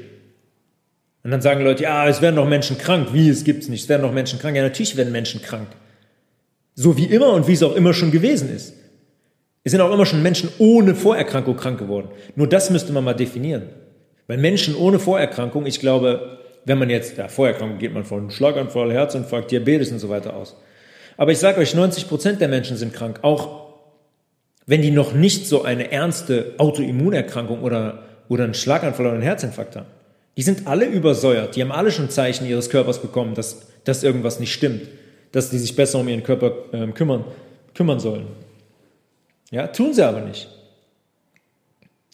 [1.22, 3.08] Und dann sagen Leute, ja, es werden doch Menschen krank.
[3.12, 3.82] Wie, es gibt's nicht.
[3.82, 4.56] Es werden doch Menschen krank.
[4.56, 5.68] Ja, natürlich werden Menschen krank.
[6.74, 8.74] So wie immer und wie es auch immer schon gewesen ist.
[9.62, 12.08] Es sind auch immer schon Menschen ohne Vorerkrankung krank geworden.
[12.36, 13.64] Nur das müsste man mal definieren.
[14.26, 18.92] Weil Menschen ohne Vorerkrankung, ich glaube, wenn man jetzt, ja, Vorerkrankung geht man von Schlaganfall,
[18.92, 20.56] Herzinfarkt, Diabetes und so weiter aus.
[21.18, 23.68] Aber ich sage euch, 90 Prozent der Menschen sind krank, auch
[24.66, 29.76] wenn die noch nicht so eine ernste Autoimmunerkrankung oder, oder einen Schlaganfall oder einen Herzinfarkt
[29.76, 29.86] haben.
[30.36, 34.40] Die sind alle übersäuert, die haben alle schon Zeichen ihres Körpers bekommen, dass, dass irgendwas
[34.40, 34.82] nicht stimmt,
[35.32, 37.24] dass die sich besser um ihren Körper äh, kümmern,
[37.74, 38.26] kümmern sollen.
[39.50, 40.48] Ja, tun sie aber nicht.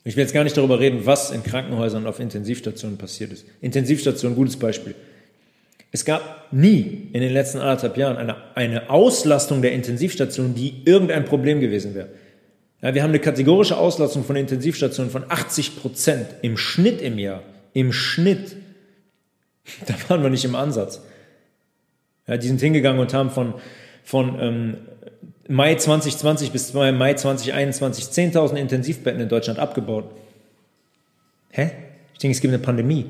[0.05, 3.45] Ich will jetzt gar nicht darüber reden, was in Krankenhäusern und auf Intensivstationen passiert ist.
[3.61, 4.95] Intensivstation, gutes Beispiel.
[5.91, 11.25] Es gab nie in den letzten anderthalb Jahren eine, eine Auslastung der Intensivstationen, die irgendein
[11.25, 12.11] Problem gewesen wäre.
[12.83, 17.43] Ja, wir haben eine kategorische Auslastung von Intensivstationen von 80 Prozent im Schnitt im Jahr.
[17.77, 18.57] Im Schnitt.
[19.87, 21.03] Da waren wir nicht im Ansatz.
[22.27, 23.55] Ja, die sind hingegangen und haben von,
[24.03, 24.77] von ähm,
[25.47, 30.07] Mai 2020 bis Mai 2021 10.000 Intensivbetten in Deutschland abgebaut.
[31.51, 31.73] Hä?
[32.15, 33.07] Ich denke, es gibt eine Pandemie.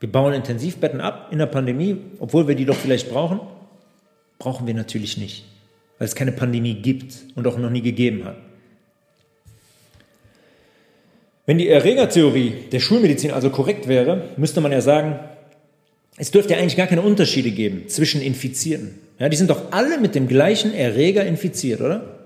[0.00, 3.38] Wir bauen Intensivbetten ab in der Pandemie, obwohl wir die doch vielleicht brauchen?
[4.38, 5.44] Brauchen wir natürlich nicht,
[5.98, 8.47] weil es keine Pandemie gibt und auch noch nie gegeben hat.
[11.48, 15.18] Wenn die Erregertheorie der Schulmedizin also korrekt wäre, müsste man ja sagen,
[16.18, 18.98] es dürfte ja eigentlich gar keine Unterschiede geben zwischen Infizierten.
[19.18, 22.18] Ja, die sind doch alle mit dem gleichen Erreger infiziert, oder?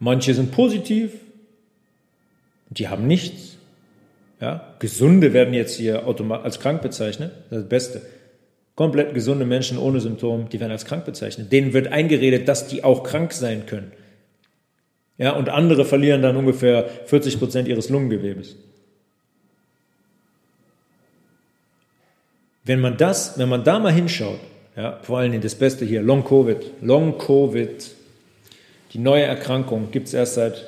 [0.00, 1.12] Manche sind positiv,
[2.68, 3.58] die haben nichts.
[4.40, 7.30] Ja, Gesunde werden jetzt hier automatisch als krank bezeichnet.
[7.50, 8.02] Das das Beste.
[8.74, 11.52] Komplett gesunde Menschen ohne Symptom, die werden als krank bezeichnet.
[11.52, 13.92] Denen wird eingeredet, dass die auch krank sein können.
[15.16, 18.56] Ja, und andere verlieren dann ungefähr 40 Prozent ihres Lungengewebes.
[22.64, 24.40] Wenn man das, wenn man da mal hinschaut,
[24.76, 26.58] ja, vor allen Dingen das Beste hier, Long Covid.
[26.80, 27.90] Long Covid.
[28.92, 30.64] Die neue Erkrankung gibt es erst seit,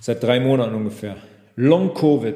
[0.00, 1.16] seit drei Monaten ungefähr.
[1.54, 2.34] Long Covid.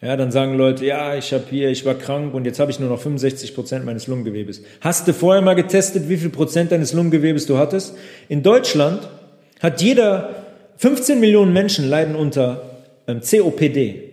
[0.00, 2.78] Ja, dann sagen Leute, ja, ich habe hier, ich war krank und jetzt habe ich
[2.78, 4.62] nur noch 65 Prozent meines Lungengewebes.
[4.80, 7.96] Hast du vorher mal getestet, wie viel Prozent deines Lungengewebes du hattest?
[8.28, 9.08] In Deutschland
[9.64, 10.44] hat jeder,
[10.76, 14.10] 15 Millionen Menschen leiden unter ähm, COPD.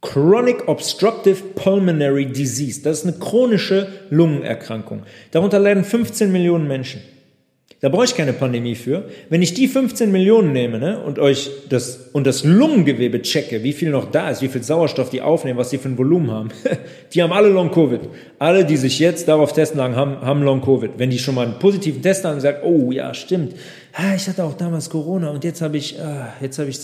[0.00, 2.82] Chronic Obstructive Pulmonary Disease.
[2.82, 5.02] Das ist eine chronische Lungenerkrankung.
[5.32, 7.02] Darunter leiden 15 Millionen Menschen.
[7.80, 9.04] Da brauche ich keine Pandemie für.
[9.28, 13.72] Wenn ich die 15 Millionen nehme ne, und euch das und das Lungengewebe checke, wie
[13.72, 16.48] viel noch da ist, wie viel Sauerstoff die aufnehmen, was die für ein Volumen haben,
[17.12, 18.00] die haben alle Long Covid.
[18.40, 20.92] Alle, die sich jetzt darauf testen lagen, haben, haben Long Covid.
[20.96, 23.54] Wenn die schon mal einen positiven Test haben und sagen, oh ja, stimmt,
[23.92, 26.78] ah, ich hatte auch damals Corona und jetzt habe ich, ah, jetzt habe ich,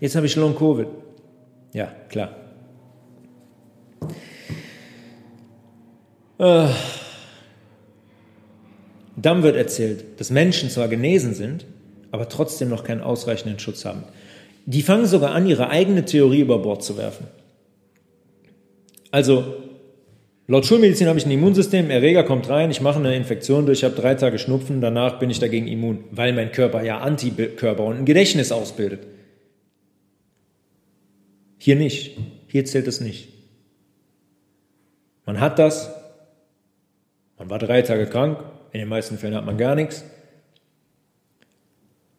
[0.00, 0.88] jetzt habe ich Long Covid.
[1.72, 2.36] Ja, klar.
[6.38, 6.68] Äh.
[9.20, 11.66] Dann wird erzählt, dass Menschen zwar genesen sind,
[12.12, 14.04] aber trotzdem noch keinen ausreichenden Schutz haben.
[14.66, 17.26] Die fangen sogar an, ihre eigene Theorie über Bord zu werfen.
[19.10, 19.56] Also,
[20.48, 23.84] laut Schulmedizin habe ich ein Immunsystem, Erreger kommt rein, ich mache eine Infektion durch, ich
[23.84, 27.98] habe drei Tage Schnupfen, danach bin ich dagegen immun, weil mein Körper ja Antikörper und
[27.98, 29.06] ein Gedächtnis ausbildet.
[31.58, 32.16] Hier nicht.
[32.48, 33.28] Hier zählt es nicht.
[35.26, 35.90] Man hat das,
[37.36, 38.38] man war drei Tage krank,
[38.72, 40.02] in den meisten Fällen hat man gar nichts.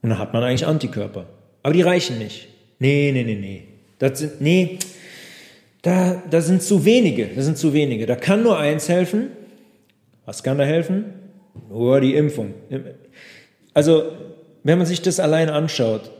[0.02, 1.26] Und dann hat man eigentlich Antikörper.
[1.64, 2.48] Aber die reichen nicht.
[2.78, 3.68] Nee, nee, nee, nee.
[3.98, 4.78] Das sind, nee,
[5.82, 7.28] da, da sind zu wenige.
[7.28, 8.06] Das sind zu wenige.
[8.06, 9.32] Da kann nur eins helfen.
[10.26, 11.06] Was kann da helfen?
[11.70, 12.54] Nur die Impfung.
[13.74, 14.12] Also,
[14.64, 16.12] wenn man sich das allein anschaut,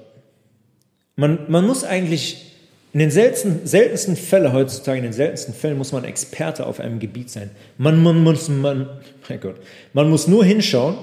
[1.16, 2.46] man, man muss eigentlich
[2.94, 7.00] in den seltensten, seltensten Fällen heutzutage, in den seltensten Fällen muss man Experte auf einem
[7.00, 7.52] Gebiet sein.
[7.78, 8.90] Man, man, muss, man,
[9.28, 9.58] mein Gott,
[9.94, 10.98] man muss nur hinschauen,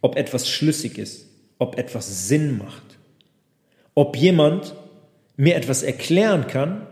[0.00, 1.26] ob etwas schlüssig ist,
[1.58, 2.98] ob etwas Sinn macht,
[3.94, 4.74] ob jemand
[5.36, 6.86] mir etwas erklären kann,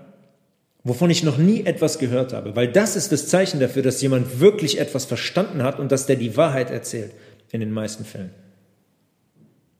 [0.82, 2.56] wovon ich noch nie etwas gehört habe.
[2.56, 6.16] Weil das ist das Zeichen dafür, dass jemand wirklich etwas verstanden hat und dass der
[6.16, 7.12] die Wahrheit erzählt,
[7.52, 8.30] in den meisten Fällen.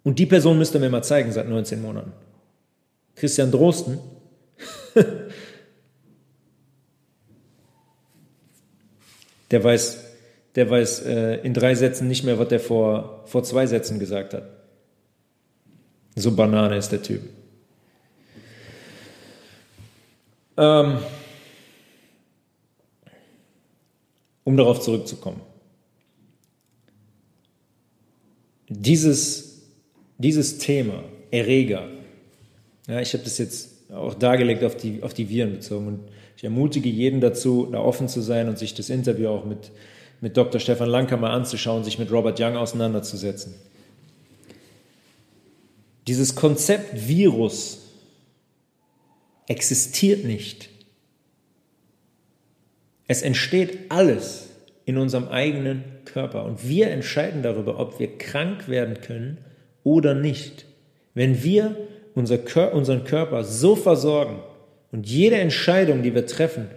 [0.02, 2.12] Und die Person müsste mir mal zeigen seit 19 Monaten.
[3.16, 3.98] Christian Drosten
[9.50, 10.04] der weiß,
[10.54, 14.34] der weiß äh, in drei Sätzen nicht mehr, was der vor, vor zwei Sätzen gesagt
[14.34, 14.44] hat.
[16.16, 17.22] So Banane ist der Typ.
[20.60, 20.98] Ähm,
[24.44, 25.40] um darauf zurückzukommen.
[28.68, 29.62] Dieses,
[30.18, 31.88] dieses Thema, Erreger,
[32.86, 35.86] ja, ich habe das jetzt auch dargelegt auf die, auf die Viren bezogen.
[35.86, 36.00] Und
[36.36, 39.70] ich ermutige jeden dazu, da offen zu sein und sich das Interview auch mit,
[40.20, 40.60] mit Dr.
[40.60, 43.54] Stefan Lanker mal anzuschauen, sich mit Robert Young auseinanderzusetzen.
[46.06, 47.79] Dieses Konzept Virus
[49.50, 50.70] existiert nicht.
[53.08, 54.48] Es entsteht alles
[54.84, 59.38] in unserem eigenen Körper und wir entscheiden darüber, ob wir krank werden können
[59.82, 60.66] oder nicht.
[61.14, 61.76] Wenn wir
[62.14, 64.38] unseren Körper so versorgen
[64.92, 66.68] und jede Entscheidung, die wir treffen,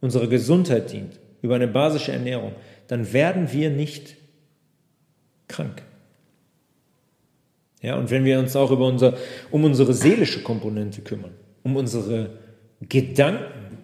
[0.00, 2.52] unserer Gesundheit dient, über eine basische Ernährung,
[2.88, 4.16] dann werden wir nicht
[5.48, 5.82] krank.
[7.82, 9.18] Ja, und wenn wir uns auch über unser,
[9.50, 12.30] um unsere seelische Komponente kümmern, um unsere
[12.88, 13.78] Gedanken,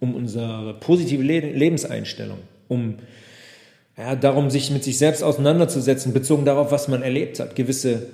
[0.00, 2.96] um unsere positive Lebenseinstellung, um
[3.96, 8.08] ja, darum, sich mit sich selbst auseinanderzusetzen, bezogen darauf, was man erlebt hat, gewisse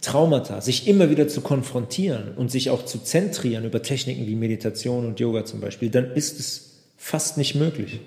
[0.00, 5.06] Traumata, sich immer wieder zu konfrontieren und sich auch zu zentrieren über Techniken wie Meditation
[5.06, 8.00] und Yoga zum Beispiel, dann ist es fast nicht möglich.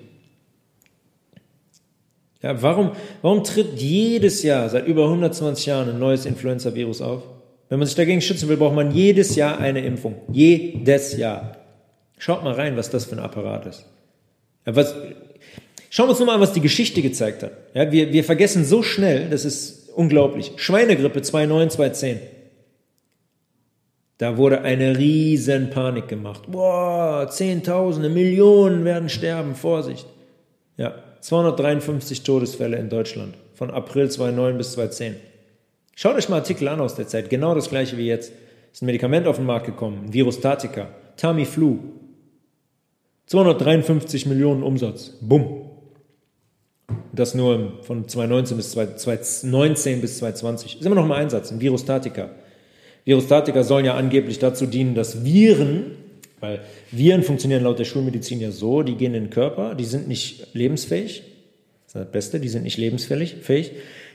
[2.42, 7.22] Ja, warum, warum tritt jedes Jahr seit über 120 Jahren ein neues Influenza-Virus auf?
[7.72, 10.16] Wenn man sich dagegen schützen will, braucht man jedes Jahr eine Impfung.
[10.30, 11.56] Jedes Jahr.
[12.18, 13.86] Schaut mal rein, was das für ein Apparat ist.
[14.66, 14.94] Was,
[15.88, 17.52] schauen wir uns nur mal an, was die Geschichte gezeigt hat.
[17.72, 20.52] Ja, wir, wir vergessen so schnell, das ist unglaublich.
[20.56, 22.20] Schweinegrippe 2009, 2010.
[24.18, 26.42] Da wurde eine riesen Panik gemacht.
[26.48, 30.04] Boah, Zehntausende, Millionen werden sterben, Vorsicht.
[30.76, 30.92] Ja,
[31.22, 35.31] 253 Todesfälle in Deutschland von April 2009 bis 2010.
[35.94, 38.32] Schaut euch mal Artikel an aus der Zeit, genau das gleiche wie jetzt.
[38.72, 40.12] Ist ein Medikament auf den Markt gekommen, ein
[41.16, 41.78] Tamiflu.
[43.26, 45.12] 253 Millionen Umsatz.
[45.20, 45.70] Bumm.
[47.12, 50.80] Das nur von 2019 bis 2019 bis 2020.
[50.80, 52.30] Ist immer noch im Einsatz, ein Virustatika.
[53.04, 55.96] Virustatika sollen ja angeblich dazu dienen, dass Viren,
[56.40, 60.08] weil Viren funktionieren laut der Schulmedizin ja so, die gehen in den Körper, die sind
[60.08, 61.22] nicht lebensfähig.
[61.84, 63.72] Das ist das Beste, die sind nicht lebensfähig.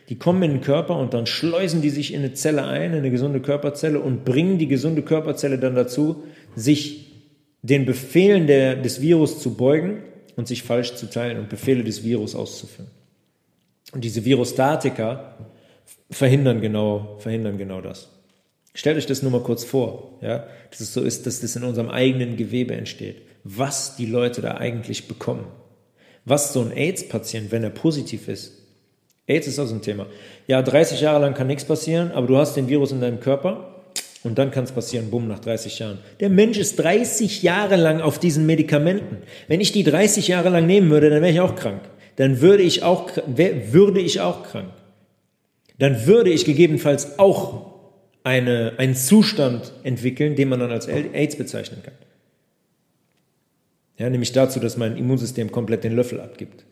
[0.10, 3.00] Die kommen in den Körper und dann schleusen die sich in eine Zelle ein, in
[3.00, 6.24] eine gesunde Körperzelle und bringen die gesunde Körperzelle dann dazu,
[6.56, 7.08] sich
[7.62, 10.04] den Befehlen der, des Virus zu beugen
[10.38, 12.90] und sich falsch zu teilen und Befehle des Virus auszuführen.
[13.92, 15.38] Und diese Virostatika
[16.10, 18.10] verhindern genau, verhindern genau das.
[18.74, 21.64] Stellt euch das nur mal kurz vor, ja, dass es so ist, dass das in
[21.64, 23.24] unserem eigenen Gewebe entsteht.
[23.44, 25.48] Was die Leute da eigentlich bekommen.
[26.26, 28.67] Was so ein AIDS-Patient, wenn er positiv ist,
[29.28, 30.08] AIDS ist auch so ein Thema.
[30.48, 33.76] Ja, 30 Jahre lang kann nichts passieren, aber du hast den Virus in deinem Körper
[34.24, 36.00] und dann kann es passieren, bumm, nach 30 Jahren.
[36.20, 39.18] Der Mensch ist 30 Jahre lang auf diesen Medikamenten.
[39.48, 41.82] Wenn ich die 30 Jahre lang nehmen würde, dann wäre ich auch krank.
[42.16, 44.70] Dann würde ich auch, würde ich auch krank.
[45.78, 47.74] Dann würde ich gegebenenfalls auch
[48.24, 51.94] eine, einen Zustand entwickeln, den man dann als AIDS bezeichnen kann.
[53.98, 56.66] Ja, nämlich dazu, dass mein Immunsystem komplett den Löffel abgibt.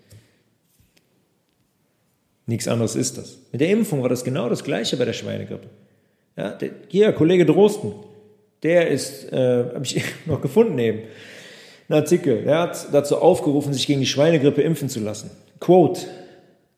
[2.47, 3.39] Nichts anderes ist das.
[3.51, 5.67] Mit der Impfung war das genau das Gleiche bei der Schweinegrippe.
[6.37, 7.93] Ja, der, hier, Kollege Drosten,
[8.61, 10.99] der ist, äh, habe ich noch gefunden eben,
[11.87, 15.29] ein Artikel, der hat dazu aufgerufen, sich gegen die Schweinegrippe impfen zu lassen.
[15.59, 16.01] Quote,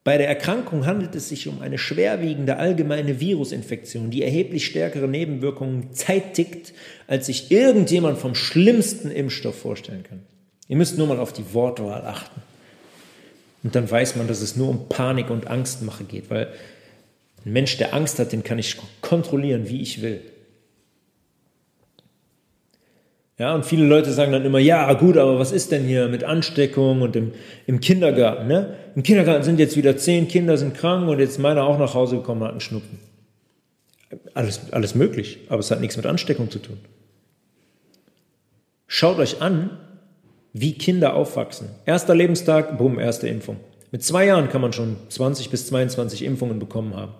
[0.03, 5.91] bei der Erkrankung handelt es sich um eine schwerwiegende allgemeine Virusinfektion, die erheblich stärkere Nebenwirkungen
[5.91, 6.73] zeitigt,
[7.07, 10.23] als sich irgendjemand vom schlimmsten Impfstoff vorstellen kann.
[10.69, 12.41] Ihr müsst nur mal auf die Wortwahl achten.
[13.67, 16.47] Und dann weiß man, dass es nur um Panik und Angstmache geht, weil
[17.45, 20.21] ein Mensch, der Angst hat, den kann ich kontrollieren, wie ich will.
[23.37, 26.23] Ja, und viele Leute sagen dann immer, ja, gut, aber was ist denn hier mit
[26.23, 27.33] Ansteckung und im,
[27.65, 28.47] im Kindergarten?
[28.47, 28.77] Ne?
[28.95, 32.15] Im Kindergarten sind jetzt wieder zehn Kinder sind krank und jetzt meiner auch nach Hause
[32.15, 32.99] gekommen hat einen Schnupfen.
[34.33, 36.77] Alles, alles möglich, aber es hat nichts mit Ansteckung zu tun.
[38.87, 39.71] Schaut euch an,
[40.61, 41.69] wie Kinder aufwachsen.
[41.85, 43.57] Erster Lebenstag, bumm, erste Impfung.
[43.91, 47.13] Mit zwei Jahren kann man schon 20 bis 22 Impfungen bekommen haben.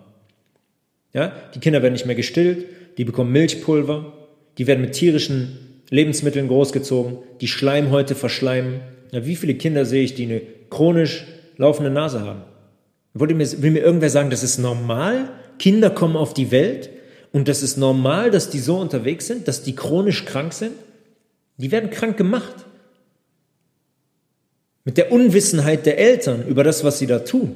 [1.12, 2.66] Ja, die Kinder werden nicht mehr gestillt,
[2.98, 4.12] die bekommen Milchpulver,
[4.58, 5.58] die werden mit tierischen
[5.90, 8.80] Lebensmitteln großgezogen, die Schleimhäute verschleimen.
[9.12, 11.24] Ja, wie viele Kinder sehe ich, die eine chronisch
[11.56, 12.42] laufende Nase haben?
[13.14, 15.30] Wollte mir, will mir irgendwer sagen, das ist normal?
[15.58, 16.90] Kinder kommen auf die Welt
[17.32, 20.72] und das ist normal, dass die so unterwegs sind, dass die chronisch krank sind?
[21.56, 22.66] Die werden krank gemacht.
[24.88, 27.54] Mit der Unwissenheit der Eltern über das, was sie da tun.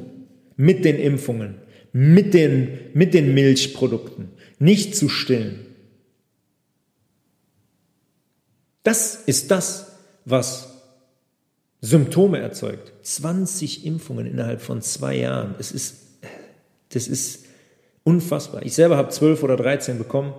[0.57, 1.55] Mit den Impfungen,
[1.91, 4.29] mit den, mit den Milchprodukten.
[4.59, 5.65] Nicht zu stillen.
[8.83, 9.93] Das ist das,
[10.27, 10.75] was
[11.81, 12.93] Symptome erzeugt.
[13.01, 15.55] 20 Impfungen innerhalb von zwei Jahren.
[15.59, 16.03] Es ist,
[16.91, 17.47] das ist
[18.05, 18.63] unfassbar.
[18.63, 20.35] Ich selber habe 12 oder 13 bekommen.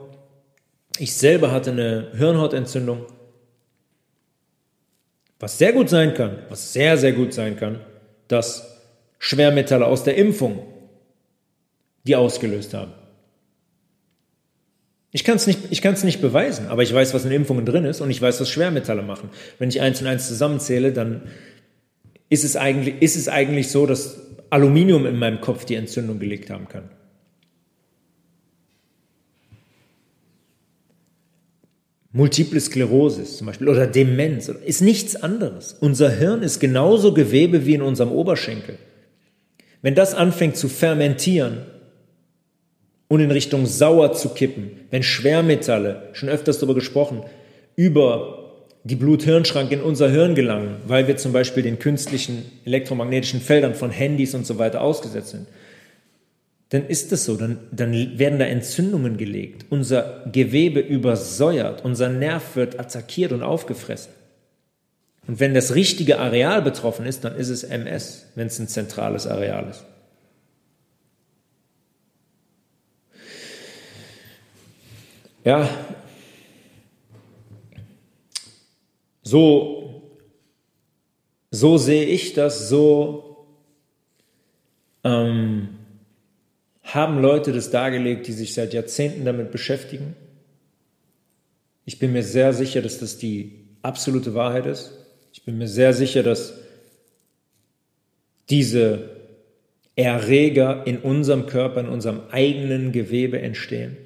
[1.00, 3.08] Ich selber hatte eine Hirnhautentzündung.
[5.44, 7.82] Was sehr gut sein kann, was sehr, sehr gut sein kann,
[8.30, 8.82] dass
[9.20, 10.66] Schwermetalle aus der Impfung
[12.06, 12.94] die ausgelöst haben.
[15.12, 18.10] Ich kann es nicht, nicht beweisen, aber ich weiß, was in Impfungen drin ist und
[18.10, 19.32] ich weiß, was Schwermetalle machen.
[19.60, 21.24] Wenn ich eins und eins zusammenzähle, dann
[22.30, 26.52] ist es eigentlich, ist es eigentlich so, dass Aluminium in meinem Kopf die Entzündung gelegt
[26.52, 26.90] haben kann.
[32.16, 35.76] Multiple Sklerose zum Beispiel oder Demenz ist nichts anderes.
[35.80, 38.78] Unser Hirn ist genauso Gewebe wie in unserem Oberschenkel.
[39.82, 41.66] Wenn das anfängt zu fermentieren
[43.08, 47.24] und in Richtung sauer zu kippen, wenn Schwermetalle, schon öfters darüber gesprochen,
[47.76, 48.44] über
[48.84, 53.90] die Blut-Hirn-Schranke in unser Hirn gelangen, weil wir zum Beispiel den künstlichen elektromagnetischen Feldern von
[53.90, 55.48] Handys und so weiter ausgesetzt sind,
[56.74, 62.56] dann ist es so, dann, dann werden da Entzündungen gelegt, unser Gewebe übersäuert, unser Nerv
[62.56, 64.12] wird attackiert und aufgefressen.
[65.28, 69.28] Und wenn das richtige Areal betroffen ist, dann ist es MS, wenn es ein zentrales
[69.28, 69.86] Areal ist.
[75.44, 75.70] Ja,
[79.22, 80.02] so,
[81.52, 83.46] so sehe ich das, so
[85.04, 85.70] ähm,
[86.94, 90.16] haben Leute das dargelegt, die sich seit Jahrzehnten damit beschäftigen.
[91.86, 94.94] Ich bin mir sehr sicher, dass das die absolute Wahrheit ist.
[95.34, 96.54] Ich bin mir sehr sicher, dass
[98.50, 99.10] diese
[99.96, 103.98] Erreger in unserem Körper, in unserem eigenen Gewebe entstehen.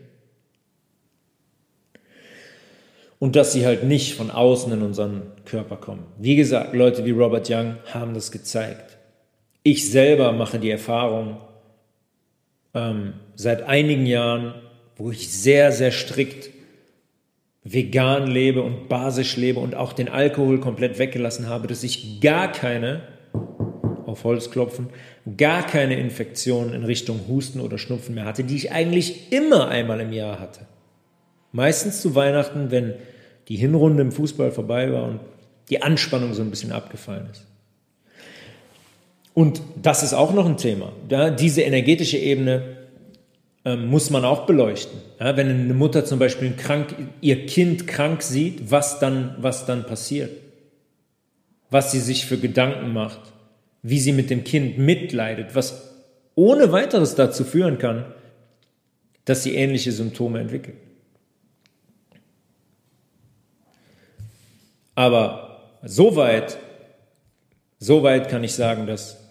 [3.20, 6.06] Und dass sie halt nicht von außen in unseren Körper kommen.
[6.20, 8.98] Wie gesagt, Leute wie Robert Young haben das gezeigt.
[9.64, 11.38] Ich selber mache die Erfahrung,
[12.78, 14.54] ähm, seit einigen Jahren,
[14.96, 16.50] wo ich sehr, sehr strikt
[17.64, 22.52] vegan lebe und basisch lebe und auch den Alkohol komplett weggelassen habe, dass ich gar
[22.52, 23.02] keine,
[24.06, 24.88] auf Holz klopfen,
[25.36, 30.00] gar keine Infektionen in Richtung Husten oder Schnupfen mehr hatte, die ich eigentlich immer einmal
[30.00, 30.62] im Jahr hatte.
[31.52, 32.94] Meistens zu Weihnachten, wenn
[33.50, 35.20] die Hinrunde im Fußball vorbei war und
[35.70, 37.46] die Anspannung so ein bisschen abgefallen ist.
[39.38, 40.92] Und das ist auch noch ein Thema.
[41.12, 42.78] Ja, diese energetische Ebene
[43.66, 45.00] ähm, muss man auch beleuchten.
[45.20, 49.86] Ja, wenn eine Mutter zum Beispiel krank, ihr Kind krank sieht, was dann, was dann
[49.86, 50.32] passiert.
[51.70, 53.20] Was sie sich für Gedanken macht,
[53.84, 55.94] wie sie mit dem Kind mitleidet, was,
[56.34, 58.06] ohne weiteres dazu führen kann,
[59.26, 60.78] dass sie ähnliche Symptome entwickeln.
[64.96, 66.58] Aber soweit,
[67.78, 69.27] soweit kann ich sagen, dass,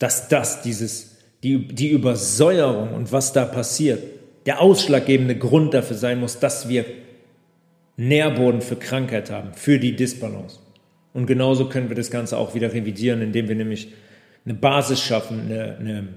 [0.00, 4.02] dass das, dieses, die, die Übersäuerung und was da passiert,
[4.46, 6.84] der ausschlaggebende Grund dafür sein muss, dass wir
[7.96, 10.58] Nährboden für Krankheit haben, für die Disbalance.
[11.12, 13.92] Und genauso können wir das Ganze auch wieder revidieren, indem wir nämlich
[14.44, 16.08] eine Basis schaffen, eine, eine,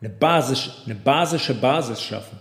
[0.00, 2.38] eine, Basis, eine basische Basis schaffen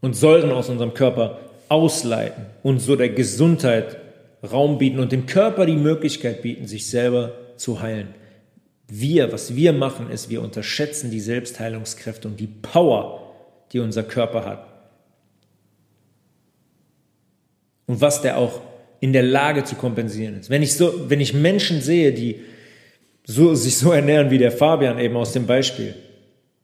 [0.00, 3.96] und Säuren aus unserem Körper ausleiten und so der Gesundheit
[4.50, 8.14] Raum bieten und dem Körper die Möglichkeit bieten, sich selber zu heilen.
[8.88, 13.34] Wir, was wir machen, ist, wir unterschätzen die Selbstheilungskräfte und die Power,
[13.72, 14.66] die unser Körper hat.
[17.86, 18.62] Und was der auch
[19.00, 20.50] in der Lage zu kompensieren ist.
[20.50, 22.40] Wenn ich so, wenn ich Menschen sehe, die
[23.24, 25.94] so, sich so ernähren wie der Fabian eben aus dem Beispiel,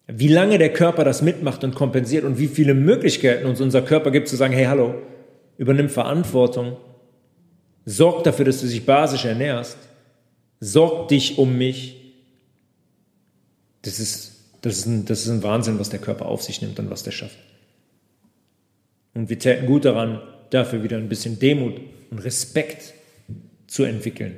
[0.07, 4.11] wie lange der Körper das mitmacht und kompensiert und wie viele Möglichkeiten uns unser Körper
[4.11, 4.97] gibt zu sagen, hey, hallo,
[5.57, 6.77] übernimm Verantwortung,
[7.85, 9.79] sorg dafür, dass du dich basisch ernährst,
[10.61, 12.04] sorg dich um mich.
[13.85, 14.33] Das ist,
[14.63, 17.03] das ist, ein, das ist ein Wahnsinn, was der Körper auf sich nimmt und was
[17.03, 17.39] der schafft.
[19.13, 20.21] Und wir täten gut daran,
[20.51, 21.81] dafür wieder ein bisschen Demut
[22.11, 22.95] und Respekt
[23.67, 24.37] zu entwickeln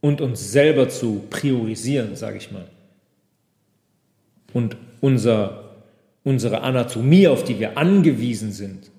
[0.00, 2.66] und uns selber zu priorisieren, sage ich mal.
[4.52, 5.76] Und unser,
[6.22, 8.90] unsere Anatomie, auf die wir angewiesen sind,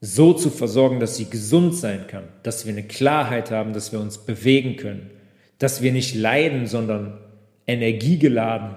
[0.00, 3.98] so zu versorgen, dass sie gesund sein kann, dass wir eine Klarheit haben, dass wir
[3.98, 5.10] uns bewegen können,
[5.58, 7.18] dass wir nicht leiden, sondern
[7.68, 8.76] energiegeladen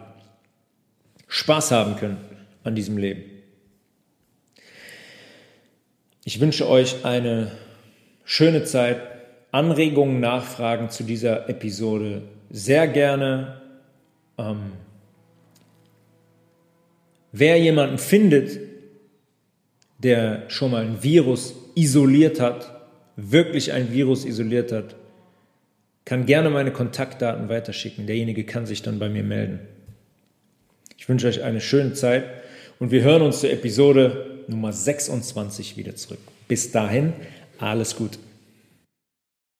[1.27, 2.17] Spaß haben können
[2.63, 3.23] an diesem Leben.
[6.23, 7.51] Ich wünsche euch eine
[8.25, 9.01] schöne Zeit.
[9.51, 13.61] Anregungen, Nachfragen zu dieser Episode sehr gerne.
[14.37, 14.73] Ähm,
[17.33, 18.59] wer jemanden findet,
[19.99, 22.81] der schon mal ein Virus isoliert hat,
[23.15, 24.95] wirklich ein Virus isoliert hat,
[26.05, 28.07] kann gerne meine Kontaktdaten weiterschicken.
[28.07, 29.59] Derjenige kann sich dann bei mir melden.
[30.97, 32.25] Ich wünsche euch eine schöne Zeit
[32.79, 36.19] und wir hören uns zur Episode Nummer 26 wieder zurück.
[36.47, 37.13] Bis dahin,
[37.59, 38.19] alles gut.